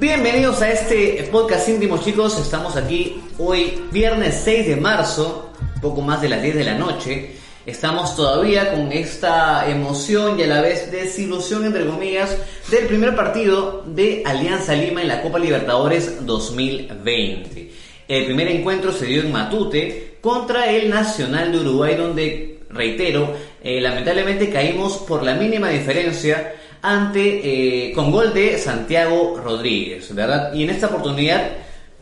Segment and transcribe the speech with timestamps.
[0.00, 5.50] Bienvenidos a este podcast íntimo chicos, estamos aquí hoy viernes 6 de marzo,
[5.82, 7.36] poco más de las 10 de la noche.
[7.66, 12.34] Estamos todavía con esta emoción y a la vez desilusión entre comillas
[12.70, 17.81] del primer partido de Alianza Lima en la Copa Libertadores 2020.
[18.12, 23.80] El primer encuentro se dio en Matute contra el Nacional de Uruguay donde, reitero, eh,
[23.80, 26.52] lamentablemente caímos por la mínima diferencia
[26.82, 27.40] ante
[27.88, 30.52] eh, con gol de Santiago Rodríguez, ¿verdad?
[30.52, 31.52] Y en esta oportunidad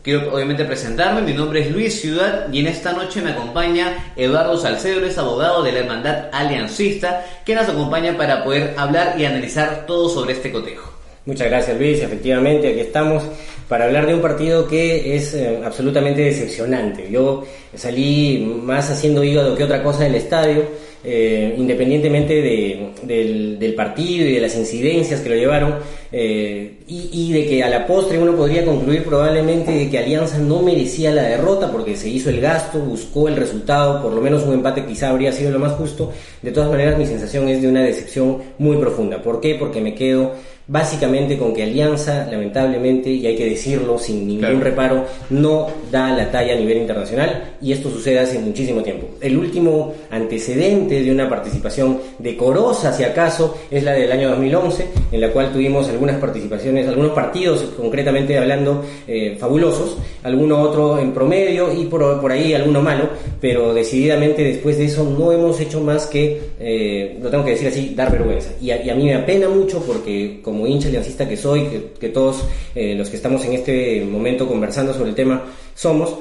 [0.03, 4.57] quiero obviamente presentarme, mi nombre es Luis Ciudad y en esta noche me acompaña Eduardo
[4.57, 9.85] Salcedo, es abogado de la Hermandad Aliancista, que nos acompaña para poder hablar y analizar
[9.87, 10.91] todo sobre este cotejo.
[11.25, 13.23] Muchas gracias Luis, efectivamente aquí estamos
[13.71, 17.07] para hablar de un partido que es eh, absolutamente decepcionante.
[17.09, 20.63] Yo salí más haciendo hígado que otra cosa del estadio,
[21.05, 25.75] eh, independientemente de- del, del partido y de las incidencias que lo llevaron,
[26.11, 30.37] eh, y, y de que a la postre uno podría concluir probablemente de que Alianza
[30.37, 34.43] no merecía la derrota porque se hizo el gasto, buscó el resultado, por lo menos
[34.43, 36.11] un empate quizá habría sido lo más justo.
[36.41, 39.23] De todas maneras mi sensación es de una decepción muy profunda.
[39.23, 39.55] ¿Por qué?
[39.55, 40.33] Porque me quedo
[40.67, 44.59] básicamente con que Alianza, lamentablemente, y hay que decirlo sin ningún Claro.
[44.59, 49.07] reparo, no da la talla a nivel internacional y esto sucede hace muchísimo tiempo.
[49.19, 55.21] El último antecedente de una participación decorosa, si acaso, es la del año 2011, en
[55.21, 61.71] la cual tuvimos algunas participaciones, algunos partidos, concretamente hablando, eh, fabulosos, alguno otro en promedio
[61.73, 63.09] y por, por ahí alguno malo,
[63.41, 67.67] pero decididamente después de eso no hemos hecho más que, eh, lo tengo que decir
[67.67, 68.51] así, dar vergüenza.
[68.61, 71.67] Y a, mí me apena mucho porque como hincha aliancista que soy,
[71.99, 75.43] que, todos eh, los que estamos en este momento conversando sobre el tema
[75.73, 76.17] somos,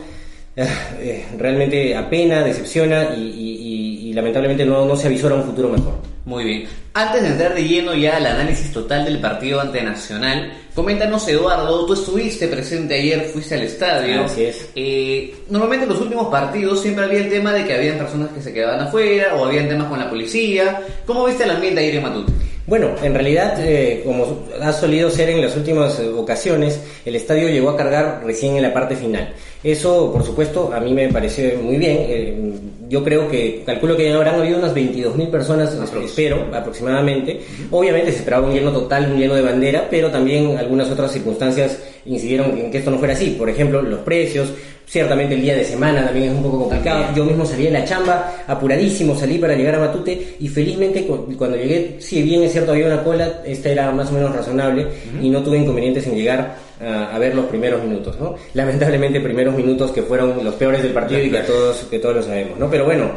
[0.56, 0.66] eh,
[0.98, 5.94] eh, realmente apena, decepciona y lamentablemente no, no se avisora un futuro mejor.
[6.24, 6.64] Muy bien.
[6.94, 11.84] Antes de entrar de lleno ya al análisis total del partido ante Nacional, coméntanos Eduardo,
[11.84, 14.24] tú estuviste presente ayer, fuiste al estadio.
[14.24, 14.70] Así es.
[14.74, 18.40] Eh, normalmente en los últimos partidos siempre había el tema de que habían personas que
[18.40, 20.80] se quedaban afuera o habían temas con la policía.
[21.04, 22.32] ¿Cómo viste el ambiente ayer en Matute?
[22.66, 27.68] Bueno, en realidad, eh, como ha solido ser en las últimas ocasiones, el estadio llegó
[27.68, 29.34] a cargar recién en la parte final.
[29.62, 31.96] Eso, por supuesto, a mí me parece muy bien.
[32.08, 32.52] Eh,
[32.88, 36.06] yo creo que, calculo que habrán habido unas 22.000 personas, Aprox.
[36.06, 37.40] espero, aproximadamente.
[37.70, 41.78] Obviamente se esperaba un lleno total, un lleno de bandera, pero también algunas otras circunstancias
[42.06, 43.36] incidieron en que esto no fuera así.
[43.38, 44.48] Por ejemplo, los precios,
[44.86, 47.02] Ciertamente el día de semana también es un poco complicado.
[47.04, 47.14] También.
[47.16, 51.32] Yo mismo salí de la chamba, apuradísimo, salí para llegar a Matute y felizmente cu-
[51.38, 54.88] cuando llegué, si bien es cierto había una cola, esta era más o menos razonable
[55.22, 58.34] y no tuve inconvenientes en llegar a, a ver los primeros minutos, ¿no?
[58.54, 62.16] Lamentablemente primeros minutos que fueron los peores del partido y que a todos, que todos
[62.16, 62.70] lo sabemos, ¿no?
[62.70, 63.10] Pero bueno,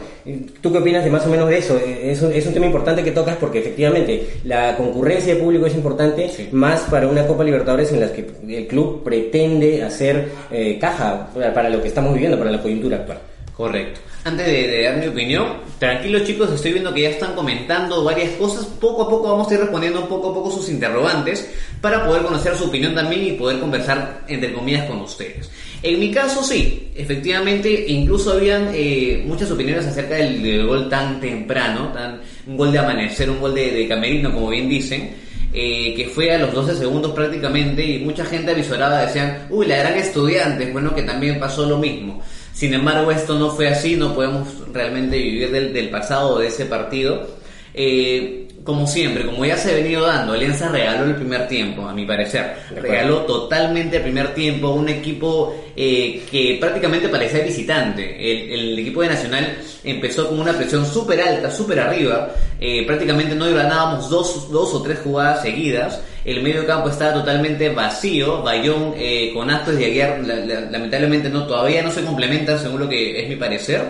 [0.62, 1.80] ¿tú qué opinas de más o menos de eso?
[1.80, 5.76] Es un, es un tema importante que tocas porque efectivamente la concurrencia de público es
[5.76, 6.50] importante, Sí.
[6.52, 11.70] más para una Copa Libertadores en la que el club pretende hacer eh, caja para
[11.70, 13.18] lo que estamos viviendo, para la coyuntura actual.
[13.56, 14.00] Correcto.
[14.24, 18.66] Antes de, dar mi opinión, tranquilos chicos, estoy viendo que ya están comentando varias cosas.
[18.66, 22.56] Poco a poco vamos a ir respondiendo poco a poco sus interrogantes para poder conocer
[22.56, 25.52] su opinión también y poder conversar entre comillas con ustedes.
[25.84, 31.92] En mi caso sí, efectivamente, incluso habían eh, muchas opiniones acerca del, gol tan temprano,
[31.94, 35.16] tan, un gol de amanecer, un gol de, camerino, como bien dicen.
[35.56, 39.78] eh, que fue a los 12 segundos prácticamente y mucha gente avisorada decían, uy, la
[39.78, 42.24] gran estudiante, bueno, que también pasó lo mismo.
[42.54, 46.66] Sin embargo, esto no fue así, no podemos realmente vivir del, del pasado de ese
[46.66, 47.28] partido.
[47.74, 51.94] Eh, como siempre, como ya se ha venido dando, Alianza regaló el primer tiempo, a
[51.94, 52.56] mi parecer.
[52.80, 58.16] Regaló totalmente el primer tiempo, un equipo eh, que prácticamente parecía visitante.
[58.16, 62.32] El, el equipo de Nacional empezó con una presión súper alta, súper arriba.
[62.60, 66.02] Eh, prácticamente no ganábamos dos, dos o tres jugadas seguidas.
[66.26, 68.42] El medio campo estaba totalmente vacío.
[68.44, 72.80] Bayón eh, con Astos y Aguiar la- la- lamentablemente no todavía no se complementan según
[72.82, 73.82] lo que es mi parecer.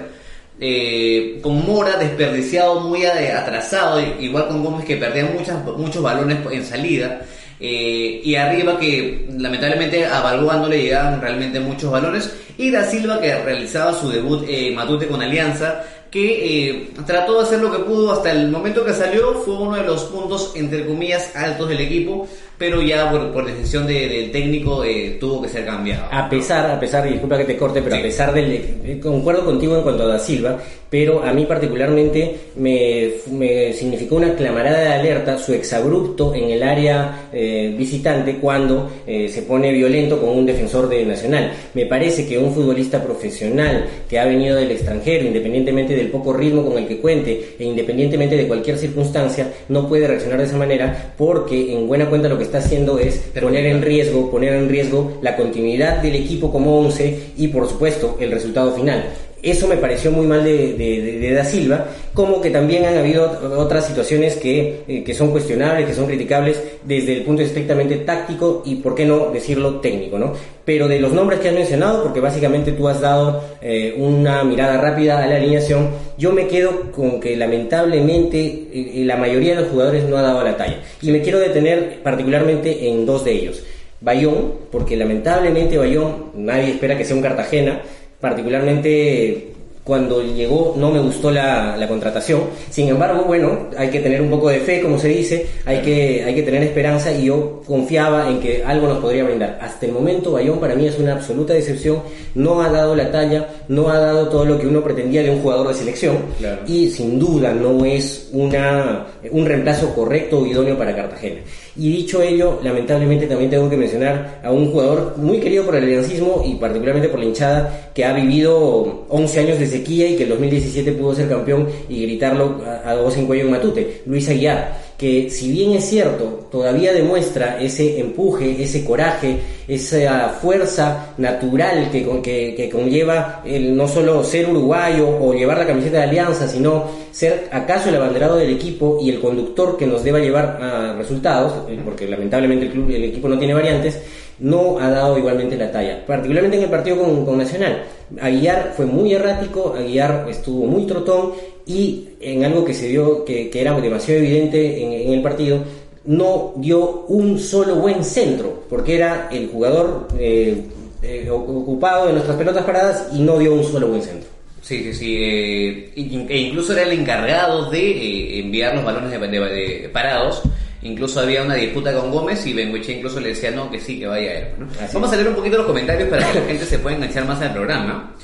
[0.59, 6.63] Eh, con Mora desperdiciado, muy atrasado, igual con Gómez que perdía muchas, muchos balones en
[6.65, 7.21] salida.
[7.59, 13.33] Eh, y arriba que lamentablemente a Balboa llegaban realmente muchos balones y Da Silva que
[13.35, 15.83] realizaba su debut eh, Matute con Alianza,
[16.13, 19.77] que eh, trató de hacer lo que pudo hasta el momento que salió, fue uno
[19.77, 22.27] de los puntos, entre comillas, altos del equipo,
[22.57, 26.05] pero ya por, por decisión de- del técnico eh, tuvo que ser cambiado.
[26.11, 28.01] A pesar, a pesar, disculpa que te corte, pero Sí.
[28.01, 28.51] a pesar del...
[28.51, 30.59] eh, Concuerdo contigo en cuanto a Da Silva,
[30.89, 36.61] pero a mí particularmente me, me significó una clamarada de alerta su exabrupto en el
[36.63, 41.51] área eh, visitante cuando eh, se pone violento con un defensor de Nacional.
[41.73, 46.63] Me parece que un futbolista profesional que ha venido del extranjero, independientemente del poco ritmo
[46.63, 51.13] con el que cuente e independientemente de cualquier circunstancia, no puede reaccionar de esa manera
[51.17, 55.17] porque en buena cuenta lo que está haciendo es poner en riesgo, poner en riesgo
[55.21, 59.05] la continuidad del equipo como 11 y por supuesto el resultado final.
[59.43, 63.85] Eso me pareció muy mal de, de- Da Silva, como que también han habido otras
[63.87, 68.75] situaciones que, eh, que son cuestionables, que son criticables desde el punto estrictamente táctico y,
[68.75, 70.31] por qué no decirlo, técnico, ¿no?
[70.63, 74.77] Pero de los nombres que has mencionado, porque básicamente tú has dado eh, una mirada
[74.79, 78.37] rápida a la alineación, yo me quedo con que lamentablemente
[78.73, 80.77] eh, la mayoría de los jugadores no ha dado la talla.
[81.01, 83.63] Y me quiero detener particularmente en dos de ellos.
[83.99, 87.81] Bayón, porque lamentablemente Bayón, nadie espera que sea un Cartagena,
[88.23, 89.52] particularmente
[89.83, 92.41] cuando llegó no me gustó la, la contratación.
[92.69, 96.23] Sin embargo, bueno, hay que tener un poco de fe, como se dice, hay que,
[96.23, 99.59] hay que tener esperanza y yo confiaba en que algo nos podría brindar.
[99.61, 101.99] Hasta el momento, Bayón para mí es una absoluta decepción,
[102.35, 105.41] no ha dado la talla, no ha dado todo lo que uno pretendía de un
[105.41, 106.61] jugador de selección Claro.
[106.67, 111.41] y sin duda no es una, un reemplazo correcto o idóneo para Cartagena.
[111.75, 115.83] Y dicho ello, lamentablemente también tengo que mencionar a un jugador muy querido por el
[115.85, 120.23] aliancismo y particularmente por la hinchada que ha vivido 11 años de sequía y que
[120.23, 124.29] en 2017 pudo ser campeón y gritarlo a, a voz en cuello en Matute, Luis
[124.29, 129.37] Aguiar, que si bien es cierto, todavía demuestra ese empuje, ese coraje,
[129.67, 135.67] esa fuerza natural que, que, que conlleva el no solo ser uruguayo o llevar la
[135.67, 140.03] camiseta de alianza, sino ser acaso el abanderado del equipo y el conductor que nos
[140.03, 143.99] deba llevar a resultados, eh, porque lamentablemente el club, el equipo no tiene variantes,
[144.39, 147.83] no ha dado igualmente la talla, particularmente en el partido con, con Nacional.
[148.21, 151.31] Aguiar fue muy errático, Aguiar estuvo muy trotón
[151.65, 155.59] y en algo que se vio que, que era demasiado evidente en, en el partido,
[156.05, 160.63] no dio un solo buen centro, porque era el jugador eh,
[161.01, 164.29] eh, ocupado de nuestras pelotas paradas y no dio un solo buen centro.
[164.61, 165.15] Sí, sí, sí.
[165.19, 170.41] eh, e incluso era el encargado de eh, enviar los balones de- parados.
[170.83, 174.07] Incluso había una disputa con Gómez y Bengueche incluso le decía no, que sí, que
[174.07, 174.47] vaya él.
[174.59, 174.67] ¿no?
[174.93, 175.13] Vamos es.
[175.13, 177.53] a leer un poquito los comentarios para que la gente se pueda enganchar más al
[177.53, 178.15] programa.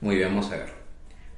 [0.00, 0.78] Muy bien, vamos a ver.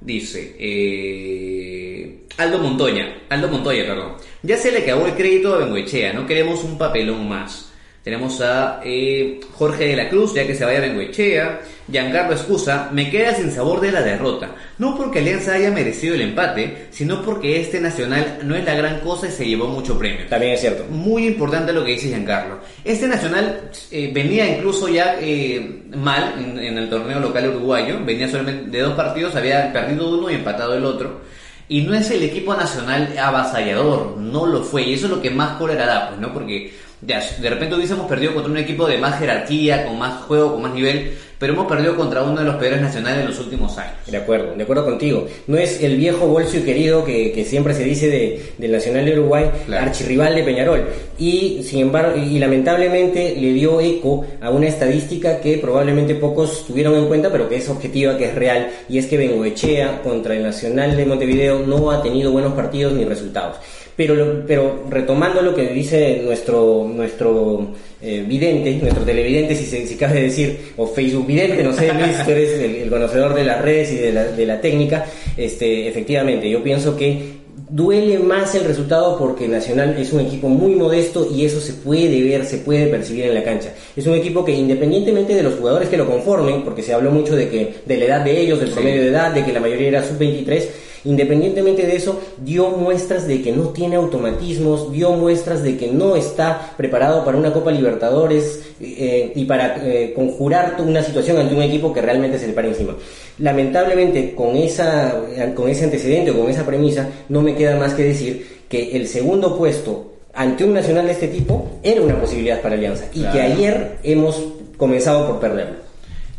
[0.01, 4.15] Dice eh, Aldo Montoya, Aldo Montoya, perdón.
[4.43, 7.70] Ya se le acabó el crédito a Bengoechea, no queremos un papelón más.
[8.03, 11.61] Tenemos a eh, Jorge de la Cruz, ya que se vaya Bengoechea.
[11.91, 14.55] Giancarlo Escusa, me queda sin sabor de la derrota.
[14.79, 19.01] No porque Alianza haya merecido el empate, sino porque este Nacional no es la gran
[19.01, 20.27] cosa y se llevó mucho premio.
[20.29, 20.85] También es cierto.
[20.89, 22.61] Muy importante lo que dice Giancarlo.
[22.85, 27.99] Este Nacional eh, venía incluso ya eh, mal en, en el torneo local uruguayo.
[28.05, 31.21] Venía solamente de dos partidos, había perdido uno y empatado el otro.
[31.69, 34.83] Y no es el equipo nacional avasallador, no lo fue.
[34.83, 36.33] Y eso es lo que más cólera da, pues, ¿no?
[36.33, 40.53] Porque ya, de repente hubiésemos perdido contra un equipo de más jerarquía, con más juego,
[40.53, 43.79] con más nivel, pero hemos perdido contra uno de los peores nacionales de los últimos
[43.79, 43.95] años.
[44.07, 45.27] De acuerdo, de acuerdo contigo.
[45.47, 49.07] No es el viejo bolso y querido que, que siempre se dice de, del Nacional
[49.07, 49.87] de Uruguay, Claro.
[49.87, 50.85] archirrival de Peñarol.
[51.19, 56.95] Y sin embargo, y lamentablemente le dio eco a una estadística que probablemente pocos tuvieron
[56.97, 60.43] en cuenta, pero que es objetiva, que es real, y es que Bengoechea contra el
[60.43, 63.57] Nacional de Montevideo no ha tenido buenos partidos ni resultados.
[64.01, 67.69] Pero, pero retomando lo que dice nuestro, nuestro
[68.01, 72.17] eh, vidente, nuestro televidente, si, se, si cabe decir, o Facebook vidente, no sé, Luis,
[72.25, 75.05] tú eres el, el conocedor de las redes y de la, de la técnica,
[75.37, 80.77] este, efectivamente, yo pienso que duele más el resultado porque Nacional es un equipo muy
[80.77, 83.75] modesto y eso se puede ver, se puede percibir en la cancha.
[83.95, 87.37] Es un equipo que independientemente de los jugadores que lo conformen, porque se habló mucho
[87.37, 89.89] de que de la edad de ellos, del promedio de edad, de que la mayoría
[89.89, 90.65] era sub-23,
[91.05, 96.17] Independientemente de eso, dio muestras de que no tiene automatismos, dio muestras de que no
[96.17, 101.63] está preparado para una Copa Libertadores eh, y para eh, conjurar una situación ante un
[101.63, 102.97] equipo que realmente se le para encima.
[103.39, 105.23] Lamentablemente, con, esa,
[105.55, 109.09] con ese antecedente o con esa premisa, no me queda más que decir que el
[109.09, 113.41] segundo puesto ante un nacional de este tipo era una posibilidad para Alianza y que
[113.41, 114.41] ayer hemos
[114.77, 115.77] comenzado por perderlo.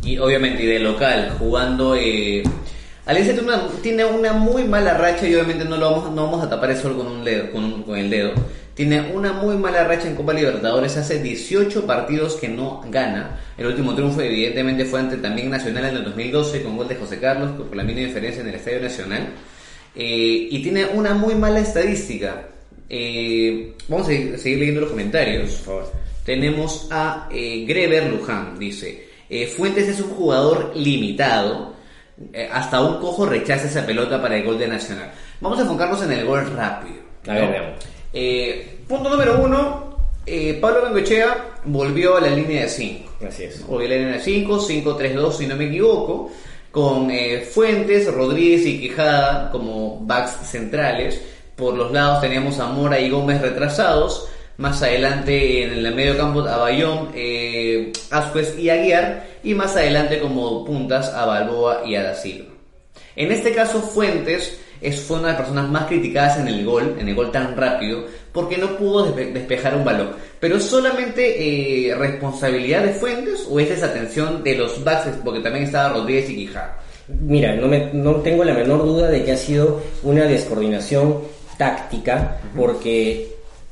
[0.03, 1.96] Y obviamente, y de local, jugando.
[1.96, 2.44] Eh,
[3.05, 6.43] Alianza tiene una, tiene una muy mala racha y obviamente no, lo vamos, no vamos
[6.43, 8.34] a tapar eso con, un dedo, con, con el dedo.
[8.74, 13.39] Tiene una muy mala racha en Copa Libertadores, hace 18 partidos que no gana.
[13.58, 17.20] El último triunfo evidentemente fue ante también Nacional en el 2012 con gol de José
[17.20, 19.29] Carlos por la mínima diferencia en el Estadio Nacional.
[19.96, 22.48] Eh, y tiene una muy mala estadística.
[22.88, 25.63] Eh, vamos a seguir, leyendo los comentarios.
[26.25, 31.70] Tenemos a eh, Greber Luján, dice, eh, Fuentes es un jugador limitado,
[32.33, 35.11] eh, hasta un cojo rechaza esa pelota para el gol de Nacional.
[35.39, 36.95] Vamos a enfocarnos en el gol rápido.
[37.27, 37.79] A ver, veamos.
[38.13, 43.11] Eh, punto número uno, eh, Pablo Bengoechea volvió a la línea de 5.
[43.27, 43.65] Así es.
[43.65, 46.31] Volvió a la línea de 5, 5-3-2 si no me equivoco,
[46.71, 47.11] con
[47.51, 51.21] Fuentes, Rodríguez y Quijada como backs centrales.
[51.55, 54.27] Por los lados teníamos a Mora y Gómez retrasados.
[54.62, 59.25] Más adelante en el medio campo a Bayón, eh, Ascuez y Aguiar.
[59.44, 62.50] Y más adelante como puntas a Balboa y a Da Silva.
[63.15, 66.96] En este caso Fuentes es, fue una de las personas más criticadas en el gol,
[67.00, 70.12] en el gol tan rápido, porque no pudo despe- despejar un balón.
[70.39, 75.65] Pero ¿es solamente eh, responsabilidad de Fuentes o es desatención de los backs, porque también
[75.65, 76.77] estaba Rodríguez y Quijada.
[77.20, 81.18] Mira, no, me- no tengo la menor duda de que ha sido una descoordinación
[81.58, 83.27] táctica, porque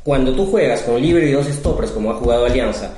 [0.10, 2.96] cuando tú juegas con Libero y dos stoppers, como ha jugado Alianza,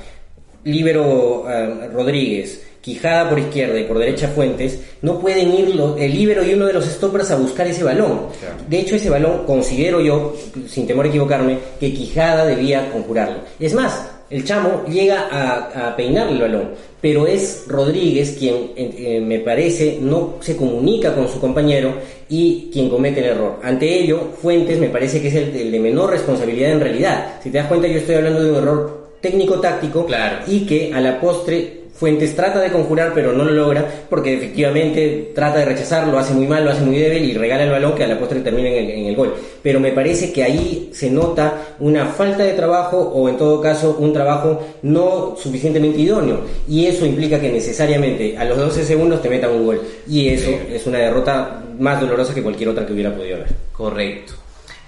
[0.64, 6.10] Libero eh, Rodríguez, Quijada por izquierda y por derecha Fuentes, no pueden ir lo- el
[6.10, 8.28] Libero y uno de los stoppers a buscar ese balón.
[8.40, 8.56] Claro.
[8.66, 10.34] De hecho, ese balón considero yo,
[10.66, 13.40] sin temor a equivocarme, que Quijada debía conjurarlo.
[13.60, 16.70] Es más, el chamo llega a, a peinar el balón,
[17.00, 21.94] pero es Rodríguez quien, eh, me parece, no se comunica con su compañero
[22.28, 23.60] y quien comete el error.
[23.62, 27.40] Ante ello, Fuentes me parece que es el, el de menor responsabilidad en realidad.
[27.42, 30.38] Si te das cuenta, yo estoy hablando de un error técnico-táctico Claro.
[30.46, 35.30] y que a la postre Fuentes trata de conjurar pero no lo logra porque efectivamente
[35.36, 37.94] trata de rechazar, lo hace muy mal, lo hace muy débil y regala el balón
[37.94, 39.32] que a la postre termina en el, en el gol.
[39.62, 43.96] Pero me parece que ahí se nota una falta de trabajo o en todo caso
[44.00, 49.30] un trabajo no suficientemente idóneo y eso implica que necesariamente a los 12 segundos te
[49.30, 53.14] metan un gol y eso es una derrota más dolorosa que cualquier otra que hubiera
[53.14, 53.48] podido haber.
[53.72, 54.32] Correcto.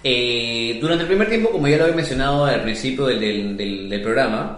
[0.03, 3.89] Eh, durante el primer tiempo, como ya lo había mencionado al principio del, del- del-
[3.89, 4.55] del programa,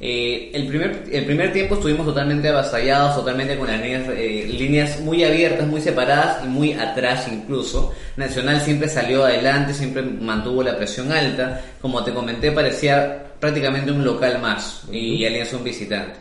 [0.00, 5.00] eh, el, primer, el primer tiempo estuvimos totalmente avasallados, totalmente con las líneas, eh, líneas
[5.00, 7.92] muy abiertas, muy separadas y muy atrás incluso.
[8.16, 11.60] Nacional siempre salió adelante, siempre mantuvo la presión alta.
[11.82, 16.14] Como te comenté, parecía prácticamente un local más y Alianza un visitante.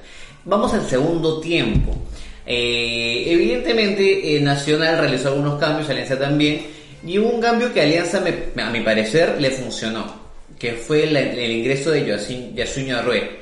[0.46, 1.96] Vamos al segundo tiempo.
[2.46, 6.62] Eh, evidentemente, eh, Nacional realizó algunos cambios, Alianza también,
[7.06, 10.06] y hubo un cambio que a Alianza, me- a mi parecer, le funcionó,
[10.58, 12.06] que fue la- el ingreso de
[12.56, 13.40] Yasuño Arrué.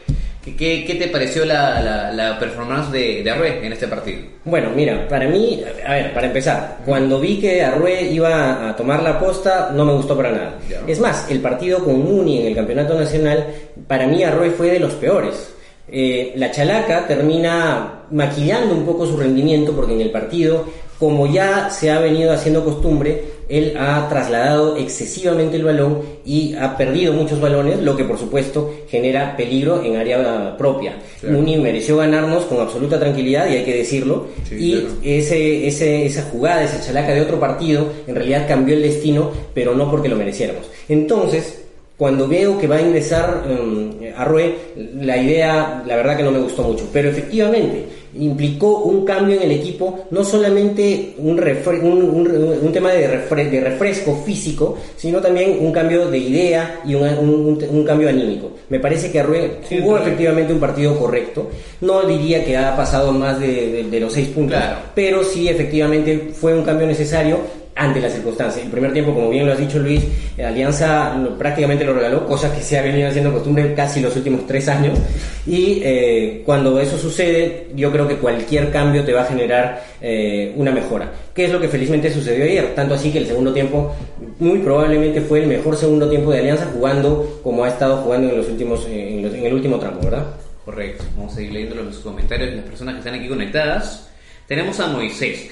[0.56, 4.20] ¿Qué, te pareció la, la, la performance de, de Arrué en este partido?
[4.46, 9.04] Bueno, mira, para mí, a ver, para empezar, cuando vi que Arrué iba a tomar
[9.04, 10.60] la posta, no me gustó para nada.
[10.70, 10.82] Ya.
[10.88, 13.46] Es más, el partido con Muni en el Campeonato Nacional,
[13.88, 15.54] para mí Arrué fue de los peores.
[15.90, 20.66] Eh, la Chalaca termina maquillando un poco su rendimiento porque en el partido,
[21.00, 26.76] como ya se ha venido haciendo costumbre, él ha trasladado excesivamente el balón y ha
[26.76, 30.98] perdido muchos balones, lo que por supuesto genera peligro en área propia.
[31.20, 31.38] Claro.
[31.38, 34.28] Muni mereció ganarnos con absoluta tranquilidad y hay que decirlo.
[34.48, 34.96] Sí, y claro.
[35.04, 39.76] ese, ese, esa jugada, esa chalaca de otro partido, en realidad cambió el destino, pero
[39.76, 40.70] no porque lo mereciéramos.
[40.90, 41.67] Entonces,
[41.98, 44.56] cuando veo que va a ingresar eh, Arrué,
[45.02, 46.88] la idea, la verdad que no me gustó mucho.
[46.94, 47.86] Pero efectivamente,
[48.16, 53.50] implicó un cambio en el equipo, no solamente un, un, un- un tema de, refre-
[53.50, 58.52] de refresco físico, sino también un cambio de idea y un, cambio anímico.
[58.70, 60.08] Me parece que Arrué Sí, jugó claro.
[60.08, 61.48] efectivamente un partido correcto.
[61.82, 64.78] No diría que ha pasado más de, de- de los seis puntos, Claro.
[64.96, 67.38] pero sí efectivamente fue un cambio necesario
[67.78, 68.66] ante las circunstancias.
[68.66, 70.04] El primer tiempo, como bien lo has dicho Luis,
[70.38, 74.16] eh, Alianza lo- prácticamente lo regaló, cosa que se ha venido haciendo costumbre casi los
[74.16, 74.98] últimos tres años.
[75.46, 80.54] Y eh, cuando eso sucede, yo creo que cualquier cambio te va a generar eh,
[80.58, 81.12] una mejora.
[81.34, 82.74] ¿Qué es lo que felizmente sucedió ayer?
[82.76, 83.94] Tanto así que el segundo tiempo
[84.40, 88.38] muy probablemente fue el mejor segundo tiempo de Alianza jugando como ha estado jugando en
[88.38, 90.26] los últimos eh, en, los- en el último tramo, ¿verdad?
[90.66, 91.06] Correcto.
[91.16, 94.10] Vamos a seguir leyendo los comentarios de las personas que están aquí conectadas.
[94.48, 95.50] Tenemos a Moisés.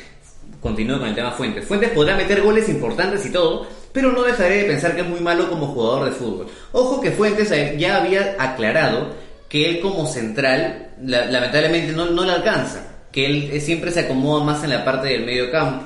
[0.62, 1.66] Continúo con el tema Fuentes.
[1.66, 5.20] Fuentes podrá meter goles importantes y todo, pero no dejaré de pensar que es muy
[5.20, 6.48] malo como jugador de fútbol.
[6.72, 9.14] Ojo que Fuentes eh, ya había aclarado
[9.48, 14.02] que él como central la- lamentablemente no, no le alcanza, que él eh, siempre se
[14.02, 15.86] acomoda más en la parte del medio campo.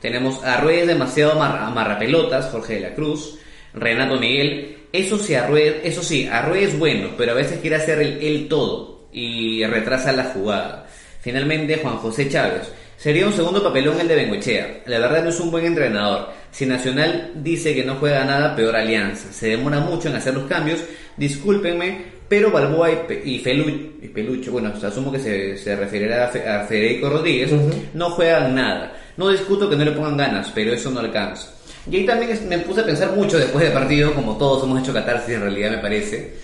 [0.00, 3.36] Tenemos a Ruiz demasiado amarra- amarrapelotas, Jorge de la Cruz,
[3.74, 4.76] Renato Miguel.
[4.92, 8.48] Eso sí, Arrué, eso sí, Arrué es bueno, pero a veces quiere hacer el, el
[8.48, 10.86] todo y retrasa la jugada.
[11.20, 12.72] Finalmente, Juan José Chávez.
[12.98, 14.80] Sería un segundo papelón el de Bengochea.
[14.86, 16.30] La verdad no es un buen entrenador.
[16.50, 19.32] Si Nacional dice que no juega nada, peor Alianza.
[19.32, 20.80] Se demora mucho en hacer los cambios.
[21.16, 26.48] Discúlpenme, pero Balboa y, Pe- y Pelucho, bueno, asumo que se, se referirá a, Fe-
[26.48, 27.50] a Federico Rodríguez,
[27.94, 28.92] no juegan nada.
[29.16, 31.52] No discuto que no le pongan ganas, pero eso no alcanza.
[31.90, 34.92] Y ahí también me puse a pensar mucho después del partido, como todos hemos hecho
[34.92, 36.34] catarsis en realidad me parece,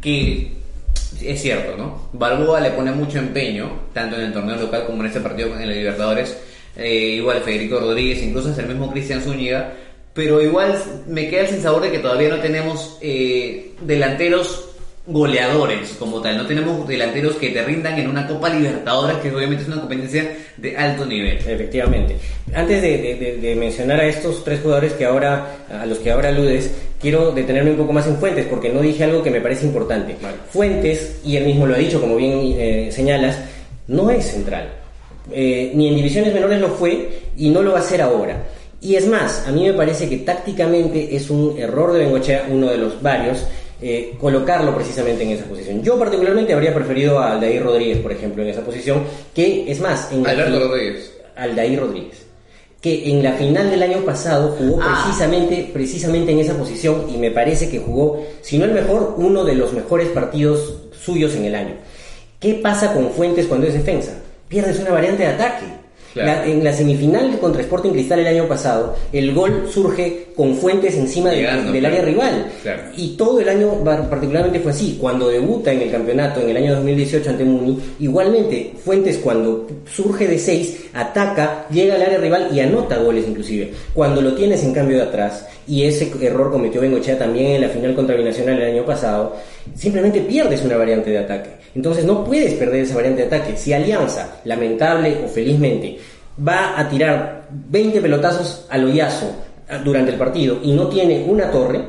[0.00, 0.52] que
[1.22, 2.08] es cierto, ¿no?
[2.12, 5.62] Balboa le pone mucho empeño, tanto en el torneo local como en este partido en
[5.62, 6.36] el Libertadores.
[6.76, 9.72] Eh, igual Federico Rodríguez, incluso hasta el mismo Cristian Zúñiga.
[10.12, 10.76] Pero igual
[11.08, 14.64] me queda sin sabor de que todavía no tenemos eh, delanteros
[15.06, 16.36] goleadores como tal.
[16.38, 20.36] No tenemos delanteros que te rindan en una Copa Libertadores, que obviamente es una competencia
[20.56, 21.36] de alto nivel.
[21.38, 22.16] Efectivamente.
[22.54, 26.70] Antes de- de mencionar a estos tres jugadores que ahora, a los que ahora aludes,
[27.04, 30.16] quiero detenerme un poco más en Fuentes, porque no dije algo que me parece importante.
[30.50, 33.38] Fuentes, y él mismo lo ha dicho, como bien eh, señalas,
[33.88, 34.70] no es central.
[35.30, 38.42] Eh, ni en divisiones menores lo fue y no lo va a hacer ahora.
[38.80, 42.70] Y es más, a mí me parece que tácticamente es un error de Bengochea, uno
[42.70, 43.44] de los varios,
[43.82, 45.82] eh, colocarlo precisamente en esa posición.
[45.82, 49.02] Yo particularmente habría preferido a Aldair Rodríguez, por ejemplo, en esa posición,
[49.34, 51.12] que es más, en Alberto fin- Rodríguez.
[51.36, 52.23] Aldair Rodríguez,
[52.84, 55.04] que en la final del año pasado jugó Ah.
[55.06, 59.42] precisamente, precisamente en esa posición y me parece que jugó, si no el mejor, uno
[59.42, 61.76] de los mejores partidos suyos en el año.
[62.38, 64.12] ¿Qué pasa con Fuentes cuando es defensa?
[64.48, 65.64] Pierdes una variante de ataque.
[66.12, 66.28] Claro.
[66.42, 70.96] La- en la semifinal contra Sporting Cristal el año pasado, el gol surge con Fuentes
[70.96, 71.94] encima Llegando, del claro.
[71.94, 72.46] área rival.
[72.62, 72.82] Claro.
[72.96, 74.98] Y todo el año particularmente fue así.
[75.00, 80.26] Cuando debuta en el campeonato en el año 2018 ante Muni, igualmente Fuentes cuando surge
[80.26, 83.72] de 6, ataca, llega al área rival y anota goles inclusive.
[83.92, 87.68] Cuando lo tienes en cambio de atrás, y ese error cometió Bengochea también en la
[87.68, 89.36] final contra Binacional el año pasado,
[89.74, 91.50] simplemente pierdes una variante de ataque.
[91.74, 93.56] Entonces no puedes perder esa variante de ataque.
[93.56, 95.98] Si Alianza, lamentable o felizmente,
[96.46, 99.34] va a tirar 20 pelotazos al hoyazo
[99.84, 101.80] durante el partido y no tiene una torre,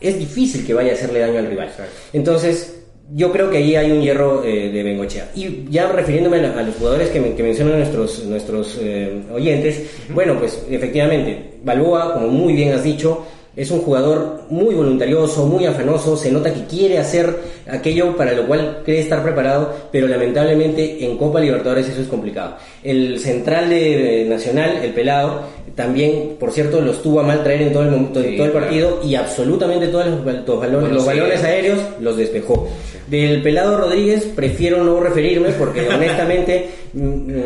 [0.00, 1.70] es difícil que vaya a hacerle daño al rival.
[2.12, 5.30] Entonces, yo creo que ahí hay un hierro eh, de Bengochea.
[5.34, 10.64] Y ya refiriéndome a, los jugadores que, que mencionan nuestros, nuestros eh, oyentes, bueno, pues
[10.70, 13.26] efectivamente, Balboa, como muy bien has dicho,
[13.56, 17.36] es un jugador muy voluntarioso, muy afanoso, se nota que quiere hacer
[17.70, 22.56] aquello para lo cual cree estar preparado, pero lamentablemente en Copa Libertadores eso es complicado.
[22.82, 25.42] El central de Nacional, el pelado,
[25.74, 28.46] también, por cierto, los tuvo a mal traer en todo el, momento, en Sí, todo
[28.46, 28.66] el claro.
[28.66, 31.08] partido y absolutamente todos los, bal- los balones, Bueno, los sí.
[31.08, 32.68] balones aéreos los despejó.
[33.08, 37.42] Del pelado Rodríguez prefiero no referirme porque honestamente mm, mm,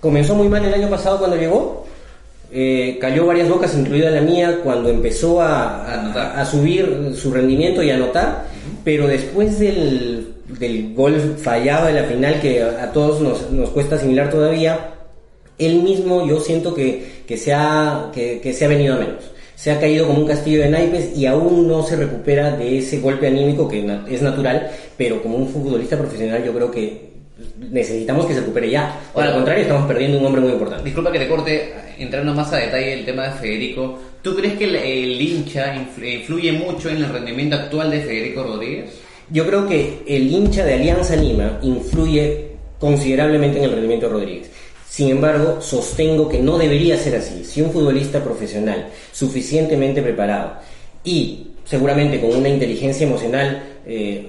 [0.00, 1.84] comenzó muy mal el año pasado cuando llegó.
[2.54, 7.82] Eh, cayó varias bocas, incluida la mía, cuando empezó a, a- a subir su rendimiento
[7.82, 8.44] y a anotar,
[8.84, 13.70] pero después del, del gol fallado de la final, que a, a todos nos, nos
[13.70, 14.90] cuesta asimilar todavía,
[15.58, 19.30] él mismo yo siento que, que, se ha, que, que se ha venido a menos.
[19.56, 22.98] Se ha caído como un castillo de naipes y aún no se recupera de ese
[23.00, 27.14] golpe anímico que na- es natural, pero como un futbolista profesional yo creo que
[27.70, 29.00] necesitamos que se recupere ya.
[29.14, 30.84] O al contrario, estamos perdiendo un hombre muy importante.
[30.84, 33.98] Disculpa que te corte, entrando más a detalle el tema de Federico.
[34.22, 38.90] ¿Tú crees que el, hincha influ- influye mucho en el rendimiento actual de Federico Rodríguez?
[39.30, 44.50] Yo creo que el hincha de Alianza Lima influye considerablemente en el rendimiento de Rodríguez.
[44.88, 47.44] Sin embargo, sostengo que no debería ser así.
[47.44, 50.58] Si un futbolista profesional, suficientemente preparado
[51.02, 54.28] y seguramente con una inteligencia emocional eh,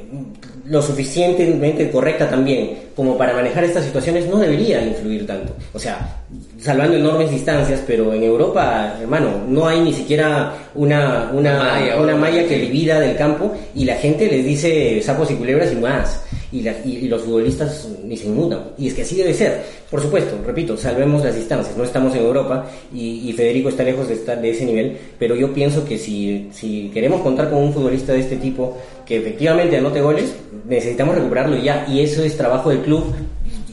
[0.65, 5.53] lo suficientemente correcta también como para manejar estas situaciones, no debería influir tanto.
[5.73, 6.17] O sea,
[6.60, 12.15] salvando enormes distancias, pero en Europa, hermano, no hay ni siquiera una, una, Malla, una
[12.15, 16.21] malla que divida del campo y la gente les dice sapos y culebras y más.
[16.51, 18.60] Y, la- y- y los futbolistas ni se inmutan.
[18.77, 19.62] Y es que así debe ser.
[19.91, 21.75] Por supuesto, repito, salvemos las distancias.
[21.75, 25.36] No estamos en Europa y, y Federico está lejos de estar de ese nivel, pero
[25.36, 29.75] yo pienso que si, si queremos contar con un futbolista de este tipo que efectivamente
[29.77, 30.34] anote goles,
[30.67, 31.86] necesitamos recuperarlo ya.
[31.89, 33.13] Y eso es trabajo del club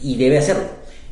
[0.02, 0.64] y debe hacerlo.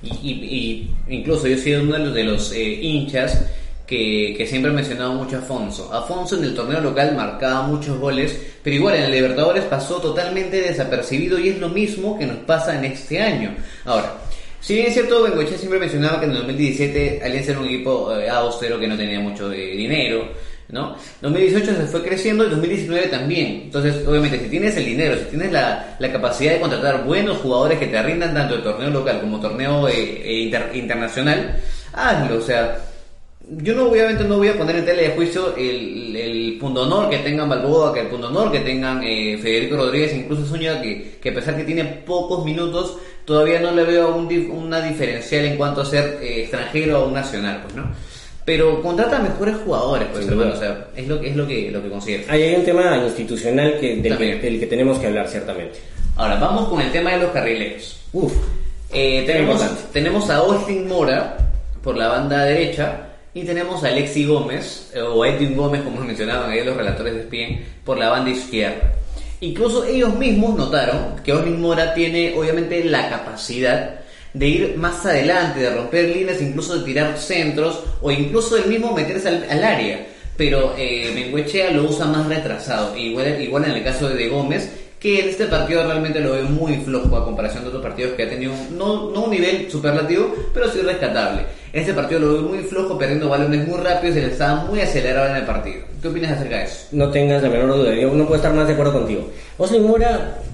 [0.02, 3.44] Y, y- y incluso yo he sido uno de los, de los, eh, hinchas
[3.86, 5.92] que, que siempre he mencionado mucho a Afonso.
[5.92, 10.60] Afonso en el torneo local marcaba muchos goles, pero igual en el Libertadores pasó totalmente
[10.60, 13.54] desapercibido y es lo mismo que nos pasa en este año.
[13.84, 14.14] Ahora,
[14.60, 18.14] si bien es cierto, Bengochea siempre mencionaba que en el 2017 Alianza era un equipo
[18.16, 20.28] eh, austero que no tenía mucho dinero,
[20.72, 20.96] ¿no?
[21.22, 23.62] 2018 se fue creciendo y 2019 también.
[23.64, 27.78] Entonces, obviamente, si tienes el dinero, si tienes la, la capacidad de contratar buenos jugadores
[27.78, 31.56] que te rindan tanto el torneo local como torneo eh, eh, inter- internacional,
[31.92, 32.38] hazlo.
[32.38, 32.78] O sea,
[33.52, 37.18] yo no obviamente no voy a poner en tela de juicio el, el pundonor que
[37.18, 41.56] tengan Balboa, que el pundonor que tengan eh, Federico Rodríguez, incluso Zúñiga, que, a pesar
[41.56, 46.18] que tiene pocos minutos, todavía no le veo un una diferencial en cuanto a ser
[46.22, 47.90] eh, extranjero o nacional, pues, ¿no?
[48.50, 51.80] Pero contrata mejores jugadores, pues, hermano, o sea, es lo que, es lo que, lo
[51.80, 52.24] que considero.
[52.26, 55.78] Ahí hay un tema institucional que, del, que, del que tenemos que hablar, ciertamente.
[56.16, 58.00] Ahora, vamos con el tema de los carrileros.
[58.12, 58.32] Uf,
[58.92, 61.36] Eh, tenemos, tenemos a Austin Mora
[61.80, 66.50] por la banda derecha y tenemos a Alexi Gómez, eh, o Edwin Gómez, como mencionaban
[66.50, 68.94] ahí los relatores de ESPN, por la banda izquierda.
[69.42, 74.00] Incluso ellos mismos notaron que Austin Mora tiene obviamente la capacidad
[74.32, 78.92] de ir más adelante, de romper líneas, incluso de tirar centros o incluso el mismo
[78.92, 80.06] meterse al, al área.
[80.36, 85.20] Pero eh, Bengoechea lo usa más retrasado, igual, igual en el caso de, Gómez, que
[85.20, 88.28] en este partido realmente lo veo muy flojo a comparación de otros partidos que ha
[88.28, 91.42] tenido no, no un nivel superlativo, pero sí rescatable.
[91.72, 95.28] Este partido lo veo muy flojo, perdiendo balones muy rápidos y le estaba muy acelerado
[95.30, 95.84] en el partido.
[96.00, 96.86] ¿Qué opinas acerca de eso?
[96.92, 99.28] no tengas la menor duda, yo no puedo estar más de acuerdo contigo.
[99.58, 99.82] Oslin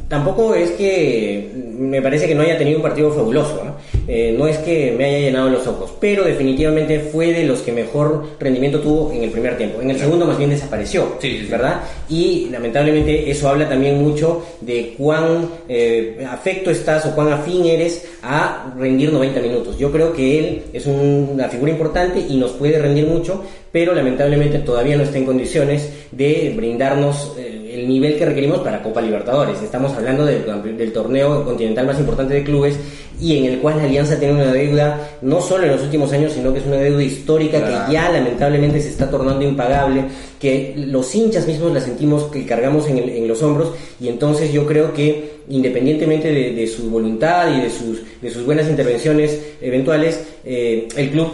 [0.08, 3.76] tampoco es que me parece que no haya tenido un partido fabuloso, ¿ah?
[4.08, 7.72] Eh, no es que me haya llenado los ojos, pero definitivamente fue de los que
[7.72, 9.80] mejor rendimiento tuvo en el primer tiempo.
[9.82, 11.46] En el segundo más bien desapareció, Sí.
[11.50, 11.80] ¿verdad?
[12.08, 18.06] Y lamentablemente eso habla también mucho de cuán eh, afecto estás o cuán afín eres
[18.22, 19.76] a rendir 90 minutos.
[19.76, 23.42] Yo creo que él es un- una figura importante y nos puede rendir mucho,
[23.72, 27.45] pero lamentablemente todavía no está en condiciones de brindarnos eh,
[27.76, 29.60] el nivel que requerimos para Copa Libertadores.
[29.62, 30.44] Estamos hablando del,
[30.76, 32.76] del torneo continental más importante de clubes
[33.20, 36.32] y en el cual la Alianza tiene una deuda no solo en los últimos años,
[36.32, 37.86] sino que es una deuda histórica Claro.
[37.86, 40.04] que ya lamentablemente se está tornando impagable,
[40.38, 44.52] que los hinchas mismos la sentimos que cargamos en, el- en los hombros y entonces
[44.52, 49.38] yo creo que independientemente de, de su voluntad y de sus, de sus buenas intervenciones
[49.60, 51.28] eventuales, eh, el club,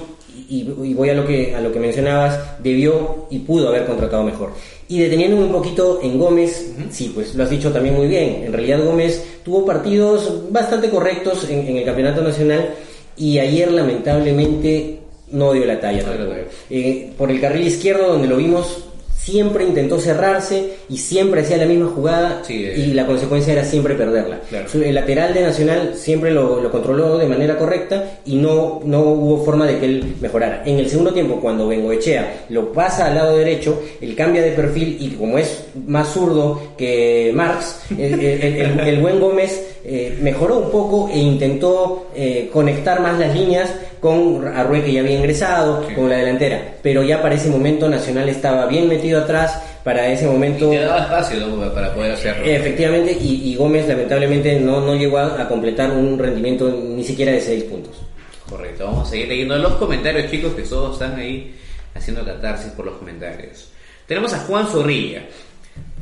[0.49, 4.23] y, y voy a lo, que, a lo que mencionabas, debió y pudo haber contratado
[4.23, 4.51] mejor.
[4.88, 8.45] Y deteniéndome un poquito en Gómez, sí, pues lo has dicho también muy bien.
[8.45, 12.75] En realidad Gómez tuvo partidos bastante correctos en, en el campeonato nacional
[13.16, 14.99] y ayer lamentablemente
[15.31, 16.03] no dio la talla.
[16.03, 16.40] No dio la tampoco.
[16.40, 16.51] talla.
[16.71, 18.85] Eh, por el carril izquierdo donde lo vimos
[19.25, 22.75] siempre intentó cerrarse y siempre hacía la misma jugada Sí, eh.
[22.77, 24.41] y la consecuencia era siempre perderla.
[24.49, 24.67] Claro.
[24.75, 29.45] El lateral de Nacional siempre lo, lo controló de manera correcta y no, no hubo
[29.45, 30.63] forma de que él mejorara.
[30.67, 34.97] En el segundo tiempo, cuando Bengoechea lo pasa al lado derecho, él cambia de perfil
[35.01, 40.59] y como es más zurdo que Marx, el, el- el- el buen Gómez eh, mejoró
[40.59, 45.85] un poco e intentó eh, conectar más las líneas con Arrué que ya había ingresado,
[45.88, 45.95] Sí.
[45.95, 46.75] con la delantera.
[46.83, 50.71] Pero ya para ese momento Nacional estaba bien metido atrás, para ese Y momento...
[50.71, 51.73] te daba espacio ¿no?
[51.75, 52.45] para poder hacerlo.
[52.45, 57.33] Efectivamente, y, y Gómez lamentablemente no, no llegó a, a completar un rendimiento ni siquiera
[57.33, 58.01] de 6 puntos.
[58.49, 61.55] Correcto, vamos a seguir leyendo los comentarios, chicos, que todos están ahí
[61.95, 63.68] haciendo catarsis por los comentarios.
[64.07, 65.23] Tenemos a Juan Zorrilla.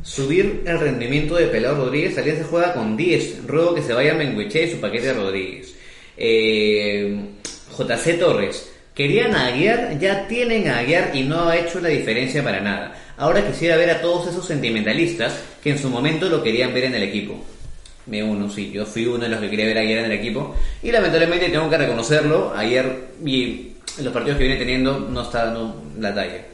[0.02, 3.46] Subir el rendimiento de Pelado Rodríguez, Alianza juega con 10.
[3.46, 5.74] Ruego que se vaya Menguiche y su paquete de Rodríguez.
[6.16, 7.16] Eh,
[7.76, 8.72] JC Torres.
[8.94, 12.94] Querían a Aguiar, ya tienen a Aguiar y no ha hecho la diferencia para nada.
[13.16, 16.94] Ahora quisiera ver a todos esos sentimentalistas que en su momento lo querían ver en
[16.94, 17.42] el equipo.
[18.06, 20.12] Me uno, sí, yo fui uno de los que quería ver a Aguiar en el
[20.12, 25.46] equipo y lamentablemente tengo que reconocerlo, ayer y los partidos que viene teniendo no está
[25.46, 26.44] dando la talla.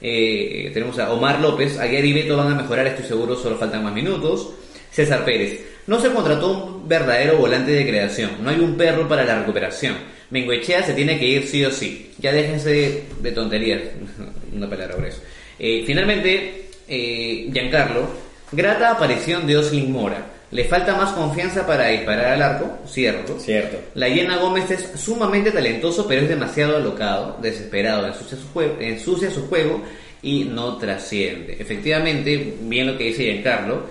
[0.00, 3.84] Eh, tenemos a Omar López, Aguiar y Beto van a mejorar, estoy seguro, solo faltan
[3.84, 4.50] más minutos.
[4.90, 9.24] César Pérez, no se contrató un verdadero volante de creación, no hay un perro para
[9.24, 9.96] la recuperación.
[10.30, 13.82] Mengoechea se tiene que ir sí o sí, ya déjense de tonterías,
[14.52, 15.20] una palabra por eso.
[15.58, 18.08] Eh, finalmente, eh, Giancarlo,
[18.52, 20.35] grata aparición de Oslin Mora.
[20.56, 23.38] Le falta más confianza para disparar al arco, cierto.
[23.38, 23.76] Cierto.
[23.92, 29.30] La Hiena Gómez es sumamente talentoso, pero es demasiado alocado, desesperado, ensucia su, juego, ensucia
[29.30, 29.82] su juego
[30.22, 31.58] y no trasciende.
[31.60, 33.82] Efectivamente, bien lo que dice Giancarlo,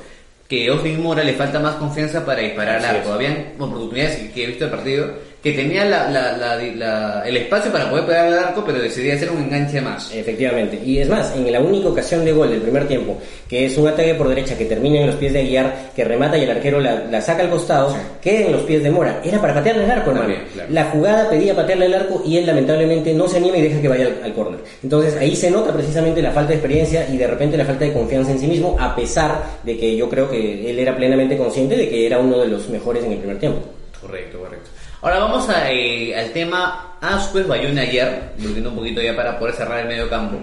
[0.50, 3.14] que Oslin Mora le falta más confianza para disparar al arco.
[3.14, 5.14] Habían oportunidades que he visto el partido
[5.46, 9.14] que tenía la- la- la- la- el espacio para poder pegar al arco, pero decidía
[9.14, 10.12] hacer un enganche más.
[10.12, 10.82] Efectivamente.
[10.84, 13.16] Y es más, en la única ocasión de gol del primer tiempo,
[13.48, 16.36] que es un ataque por derecha que termina en los pies de Aguiar, que remata
[16.36, 17.98] y el arquero la, la saca al costado, Sí.
[18.22, 19.22] queda en los pies de Mora.
[19.24, 20.30] Era para patearle el arco, hermano.
[20.30, 20.70] También, claro.
[20.74, 23.88] La jugada pedía patearle el arco y él lamentablemente no se anima y deja que
[23.88, 24.62] vaya al, al córner.
[24.82, 27.94] Entonces ahí se nota precisamente la falta de experiencia y de repente la falta de
[27.94, 31.76] confianza en sí mismo, a pesar de que yo creo que él era plenamente consciente
[31.78, 33.60] de que era uno de los mejores en el primer tiempo.
[34.02, 34.70] Correcto, correcto.
[35.06, 39.54] Ahora vamos a, eh, al tema Ascuez Bayona ayer, volviendo un poquito ya para poder
[39.54, 40.40] cerrar el medio campo.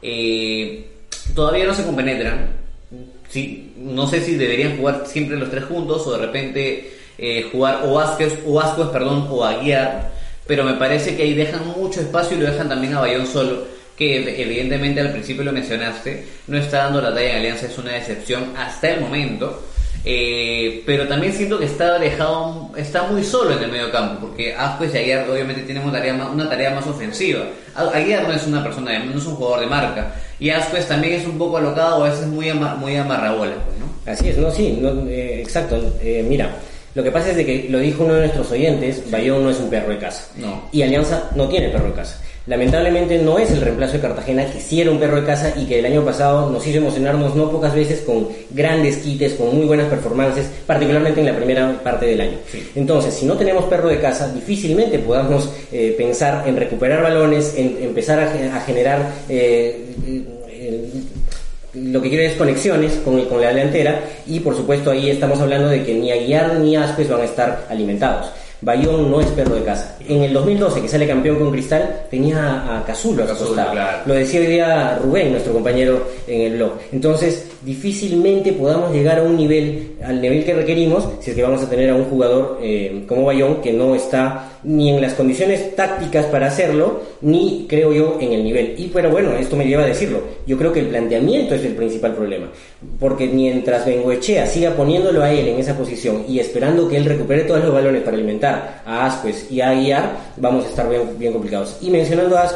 [0.00, 0.88] Eh,
[1.34, 2.56] todavía no se compenetran.
[3.28, 7.82] Sí, no sé si deberían jugar siempre los tres juntos o de repente eh, jugar
[7.84, 10.10] o Ascuez, o Ascuez, perdón, o Aguiar.
[10.46, 13.64] Pero me parece que ahí dejan mucho espacio y lo dejan también a Bayón solo,
[13.94, 17.92] que evidentemente al principio lo mencionaste, no está dando la talla en Alianza, es una
[17.92, 19.64] decepción hasta el momento.
[20.10, 24.54] Eh, pero también siento que está dejado, está muy solo en el medio campo, porque
[24.54, 27.40] Asquez y Aguiar obviamente tienen una tarea más, una tarea más ofensiva.
[27.74, 31.26] Aguiar no es una persona, no es un jugador de marca, y Asquez también es
[31.26, 34.10] un poco alocado, a veces muy, ama- muy amarrabola, pues, ¿no?
[34.10, 35.78] Así es, no, sí, no, eh, exacto.
[36.00, 36.56] Eh, mira,
[36.94, 39.58] lo que pasa es de que lo dijo uno de nuestros oyentes, Bayón no es
[39.60, 40.28] un perro de casa.
[40.36, 40.62] No.
[40.72, 42.18] Y Alianza no tiene perro de casa.
[42.48, 45.66] Lamentablemente no es el reemplazo de Cartagena, que sí era un perro de casa y
[45.66, 49.66] que el año pasado nos hizo emocionarnos no pocas veces con grandes quites, con muy
[49.66, 52.38] buenas performances, particularmente en la primera parte del año.
[52.74, 57.76] Entonces, si no tenemos perro de casa, difícilmente podamos eh, pensar en recuperar balones, en
[57.82, 59.84] empezar a, ge- a generar eh,
[60.50, 60.88] eh,
[61.74, 65.38] lo que quiere es conexiones con, el- con la delantera y por supuesto ahí estamos
[65.40, 68.30] hablando de que ni Aguiar ni Aspes van a estar alimentados.
[68.60, 69.96] Bayón no es perro de casa.
[70.06, 73.72] En el 2012, que sale campeón con Cristal, tenía a Cazulo a su costado.
[73.72, 73.98] claro.
[74.06, 76.72] Lo decía hoy día Rubén, nuestro compañero en el blog.
[76.92, 81.62] Entonces, difícilmente podamos llegar a un nivel, al nivel que requerimos, si es que vamos
[81.62, 85.76] a tener a un jugador eh, como Bayón que no está ni en las condiciones
[85.76, 88.74] tácticas para hacerlo, ni creo yo en el nivel.
[88.76, 90.20] Y pero bueno, esto me lleva a decirlo.
[90.46, 92.50] Yo creo que el planteamiento es el principal problema.
[92.98, 97.42] Porque mientras Bengoechea siga poniéndolo a él en esa posición y esperando que él recupere
[97.42, 101.32] todos los balones para alimentar a Ascuez y a Aguiar, vamos a estar bien, bien
[101.32, 101.78] complicados.
[101.80, 102.48] Y mencionando a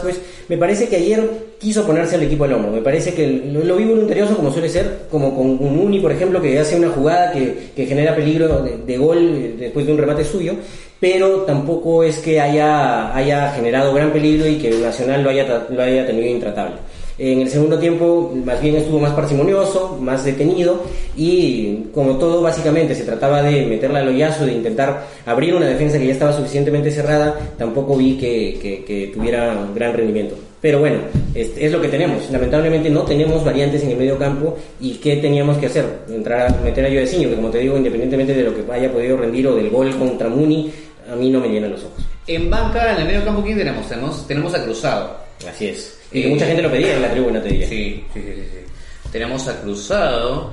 [0.49, 2.72] me parece que ayer quiso ponerse al equipo al hombro.
[2.72, 6.11] Me parece que lo, lo vi voluntarioso como suele ser, como con un Muni, por
[6.11, 10.55] ejemplo, que hace una jugada que, genera peligro de, gol después de un remate suyo,
[10.98, 15.83] pero tampoco es que haya, haya generado gran peligro y que Nacional lo haya, lo
[15.83, 16.75] haya tenido intratable.
[17.18, 20.83] En el segundo tiempo, más bien estuvo más parsimonioso, más detenido
[21.16, 25.98] y como todo básicamente se trataba de meterla al hoyazo, de intentar abrir una defensa
[25.98, 30.35] que ya estaba suficientemente cerrada, tampoco vi que, que- que tuviera gran rendimiento.
[30.62, 31.01] Pero bueno,
[31.35, 32.31] es, es lo que tenemos.
[32.31, 35.85] Lamentablemente no tenemos variantes en el medio campo y ¿qué teníamos que hacer?
[36.09, 39.16] Entrar a meter a Yodesinho, que como te digo, independientemente de lo que haya podido
[39.16, 40.72] rendir o del gol contra Muni,
[41.11, 42.05] a mí no me llenan los ojos.
[42.29, 43.88] En banca, en el medio campo, ¿quién tenemos?
[43.88, 45.16] Tenemos, tenemos a Cruzado.
[45.48, 46.01] Así es.
[46.12, 47.66] Y que Eh, mucha gente lo pedía en la tribuna, te diría.
[47.66, 49.11] Sí, sí, sí, sí, sí.
[49.11, 50.53] Tenemos a Cruzado.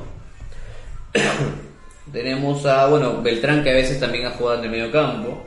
[2.11, 5.43] tenemos a, bueno, Beltrán que a veces también ha jugado en el medio campo.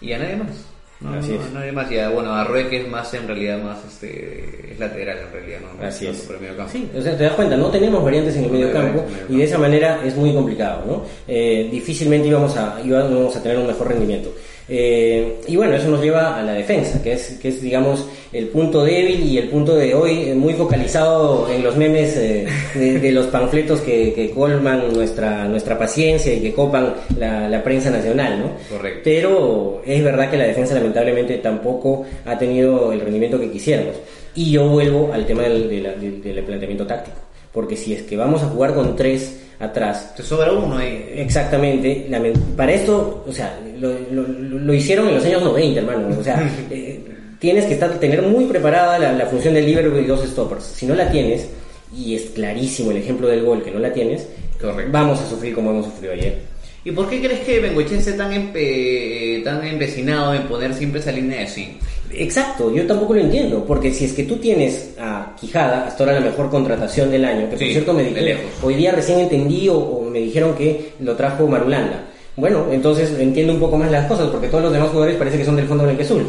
[0.00, 0.71] Y a nadie más.
[1.02, 1.90] No, Así no, es.
[1.90, 5.32] Y a, bueno, a Rue que es más en realidad más este es lateral en
[5.32, 5.86] realidad, ¿no?
[5.86, 6.18] Así es.
[6.20, 6.72] por el medio campo.
[6.72, 9.36] Sí, o sea, te das cuenta, no tenemos variantes en el No medio campo y
[9.36, 11.04] de esa manera es muy complicado, ¿no?
[11.26, 14.32] Eh, difícilmente íbamos a, íbamos a tener un mejor rendimiento.
[14.68, 18.48] Eh, y bueno, eso nos lleva a la defensa, que es, que es digamos, el
[18.48, 22.98] punto débil y el punto de hoy eh, muy focalizado en los memes eh, de,
[22.98, 27.90] de los panfletos que, que colman nuestra, nuestra paciencia y que copan la, la prensa
[27.90, 28.52] nacional, ¿no?
[28.74, 29.00] Correcto.
[29.04, 33.96] Pero es verdad que la defensa lamentablemente tampoco ha tenido el rendimiento que quisiéramos.
[34.34, 37.16] Y yo vuelvo al tema del, del- del planteamiento táctico.
[37.52, 41.04] Porque si es que vamos a jugar con tres atrás, Te sobra uno ahí.
[41.16, 42.08] exactamente,
[42.56, 46.16] para esto, o sea, lo, lo- lo hicieron en los años 90, hermano.
[46.18, 46.98] O sea, eh,
[47.42, 50.62] tienes que estar, tener muy preparada la, la función del libero y dos stoppers.
[50.64, 51.48] Si no la tienes,
[51.94, 54.28] y es clarísimo el ejemplo del gol que no la tienes,
[54.60, 54.92] Correcto.
[54.92, 56.38] vamos a sufrir como hemos sufrido ayer.
[56.84, 61.10] ¿Y por qué crees que Bengoechea esté tan, empe- tan empecinado en poner siempre esa
[61.10, 61.78] línea de 5?
[62.14, 66.20] Exacto, yo tampoco lo entiendo, porque si es que tú tienes a Quijada, hasta ahora
[66.20, 69.68] la mejor contratación del año, que por Sí, cierto me dijeron, hoy día recién entendí
[69.68, 72.04] o, o me dijeron que lo trajo Marulanda.
[72.34, 75.44] Bueno, entonces entiendo un poco más las cosas, porque todos los demás jugadores parece que
[75.44, 76.24] son del fondo blanqueazul.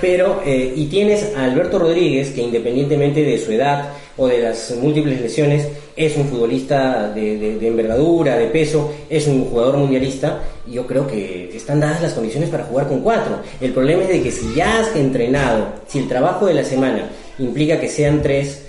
[0.00, 4.74] Pero, eh, y tienes a Alberto Rodríguez, que independientemente de su edad o de las
[4.80, 10.86] múltiples lesiones, es un futbolista de, de- envergadura, de peso, es un jugador mundialista, yo
[10.86, 13.36] creo que están dadas las condiciones para jugar con cuatro.
[13.60, 17.08] El problema es de que si ya has entrenado, si el trabajo de la semana
[17.38, 18.64] implica que sean tres,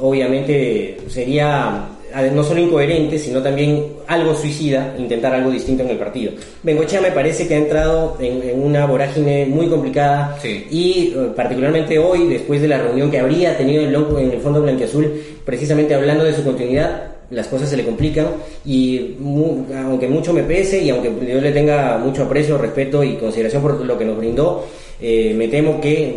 [0.00, 1.88] obviamente sería
[2.32, 6.32] no solo incoherente, sino también algo suicida intentar algo distinto en el partido.
[6.62, 10.66] Bengochea me parece que ha entrado en, en una vorágine muy complicada Sí.
[10.70, 14.38] y eh, particularmente hoy, después de la reunión que habría tenido en, Lo- en el
[14.40, 15.10] Fondo Blanquiazul,
[15.44, 18.26] precisamente hablando de su continuidad, las cosas se le complican
[18.64, 23.14] y mu- aunque mucho me pese y aunque yo le tenga mucho aprecio, respeto y
[23.16, 24.64] consideración por lo que nos brindó,
[25.00, 26.14] eh, me temo que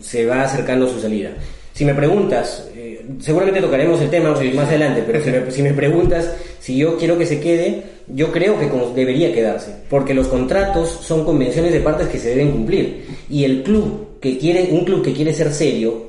[0.00, 1.30] se va acercando su salida.
[1.72, 2.68] Si me preguntas,
[3.20, 7.16] seguramente tocaremos el tema más adelante, pero si me, si me preguntas si yo quiero
[7.16, 11.80] que se quede, yo creo que como debería quedarse, porque los contratos son convenciones de
[11.80, 13.06] partes que se deben cumplir.
[13.30, 16.07] Y el club que quiere, un club que quiere ser serio,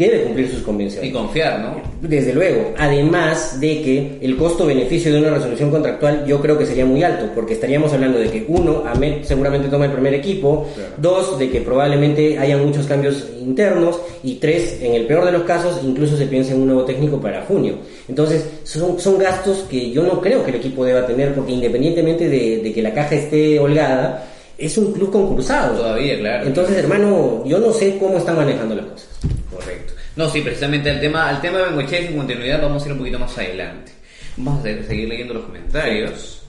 [0.00, 1.10] debe cumplir sus convenciones.
[1.10, 1.82] Y confiar, ¿no?
[2.00, 6.86] Desde luego, además de que el costo-beneficio de una resolución contractual yo creo que sería
[6.86, 11.38] muy alto, porque estaríamos hablando de que uno, Ahmed seguramente toma el primer equipo, dos,
[11.38, 15.80] de que probablemente haya muchos cambios internos, y tres, en el peor de los casos,
[15.84, 17.74] incluso se piensa en un nuevo técnico para junio.
[18.08, 22.28] Entonces, son, son gastos que yo no creo que el equipo deba tener, porque independientemente
[22.28, 24.26] de, de que la caja esté holgada,
[24.60, 25.78] es un club concursado.
[25.78, 26.46] Todavía, claro.
[26.46, 29.08] Entonces, hermano, yo no sé cómo están manejando las cosas.
[30.20, 32.98] No, sí, precisamente al tema, al tema de Bengochea sin continuidad vamos a ir un
[32.98, 33.90] poquito más adelante.
[34.36, 36.42] Vamos a seguir leyendo los comentarios.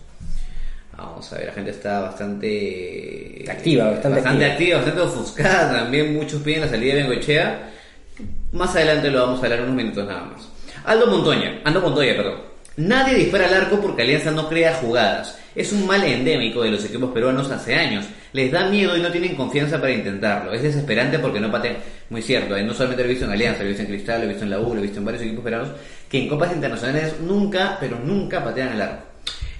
[0.98, 4.46] Vamos a ver, la gente está bastante Activa, bastante activa.
[4.46, 6.14] activa, bastante ofuscada también.
[6.14, 7.72] Muchos piden la salida de Bengochea.
[8.52, 10.50] Más adelante lo vamos a hablar en unos minutos nada más.
[10.84, 12.42] Aldo Montoya, Aldo Montoya, perdón.
[12.76, 15.40] Nadie dispara al arco porque Alianza no crea jugadas.
[15.56, 18.06] Es un mal endémico de los equipos peruanos hace años.
[18.34, 20.54] Les da miedo y no tienen confianza para intentarlo.
[20.54, 21.78] Es desesperante porque no patean.
[22.10, 24.20] Muy cierto, eh, no solamente lo he visto en Alianza, lo he visto en Cristal,
[24.20, 25.70] lo he visto en la U, lo he visto en varios equipos peruanos,
[26.10, 29.04] que en copas internacionales nunca, pero nunca patean al arco.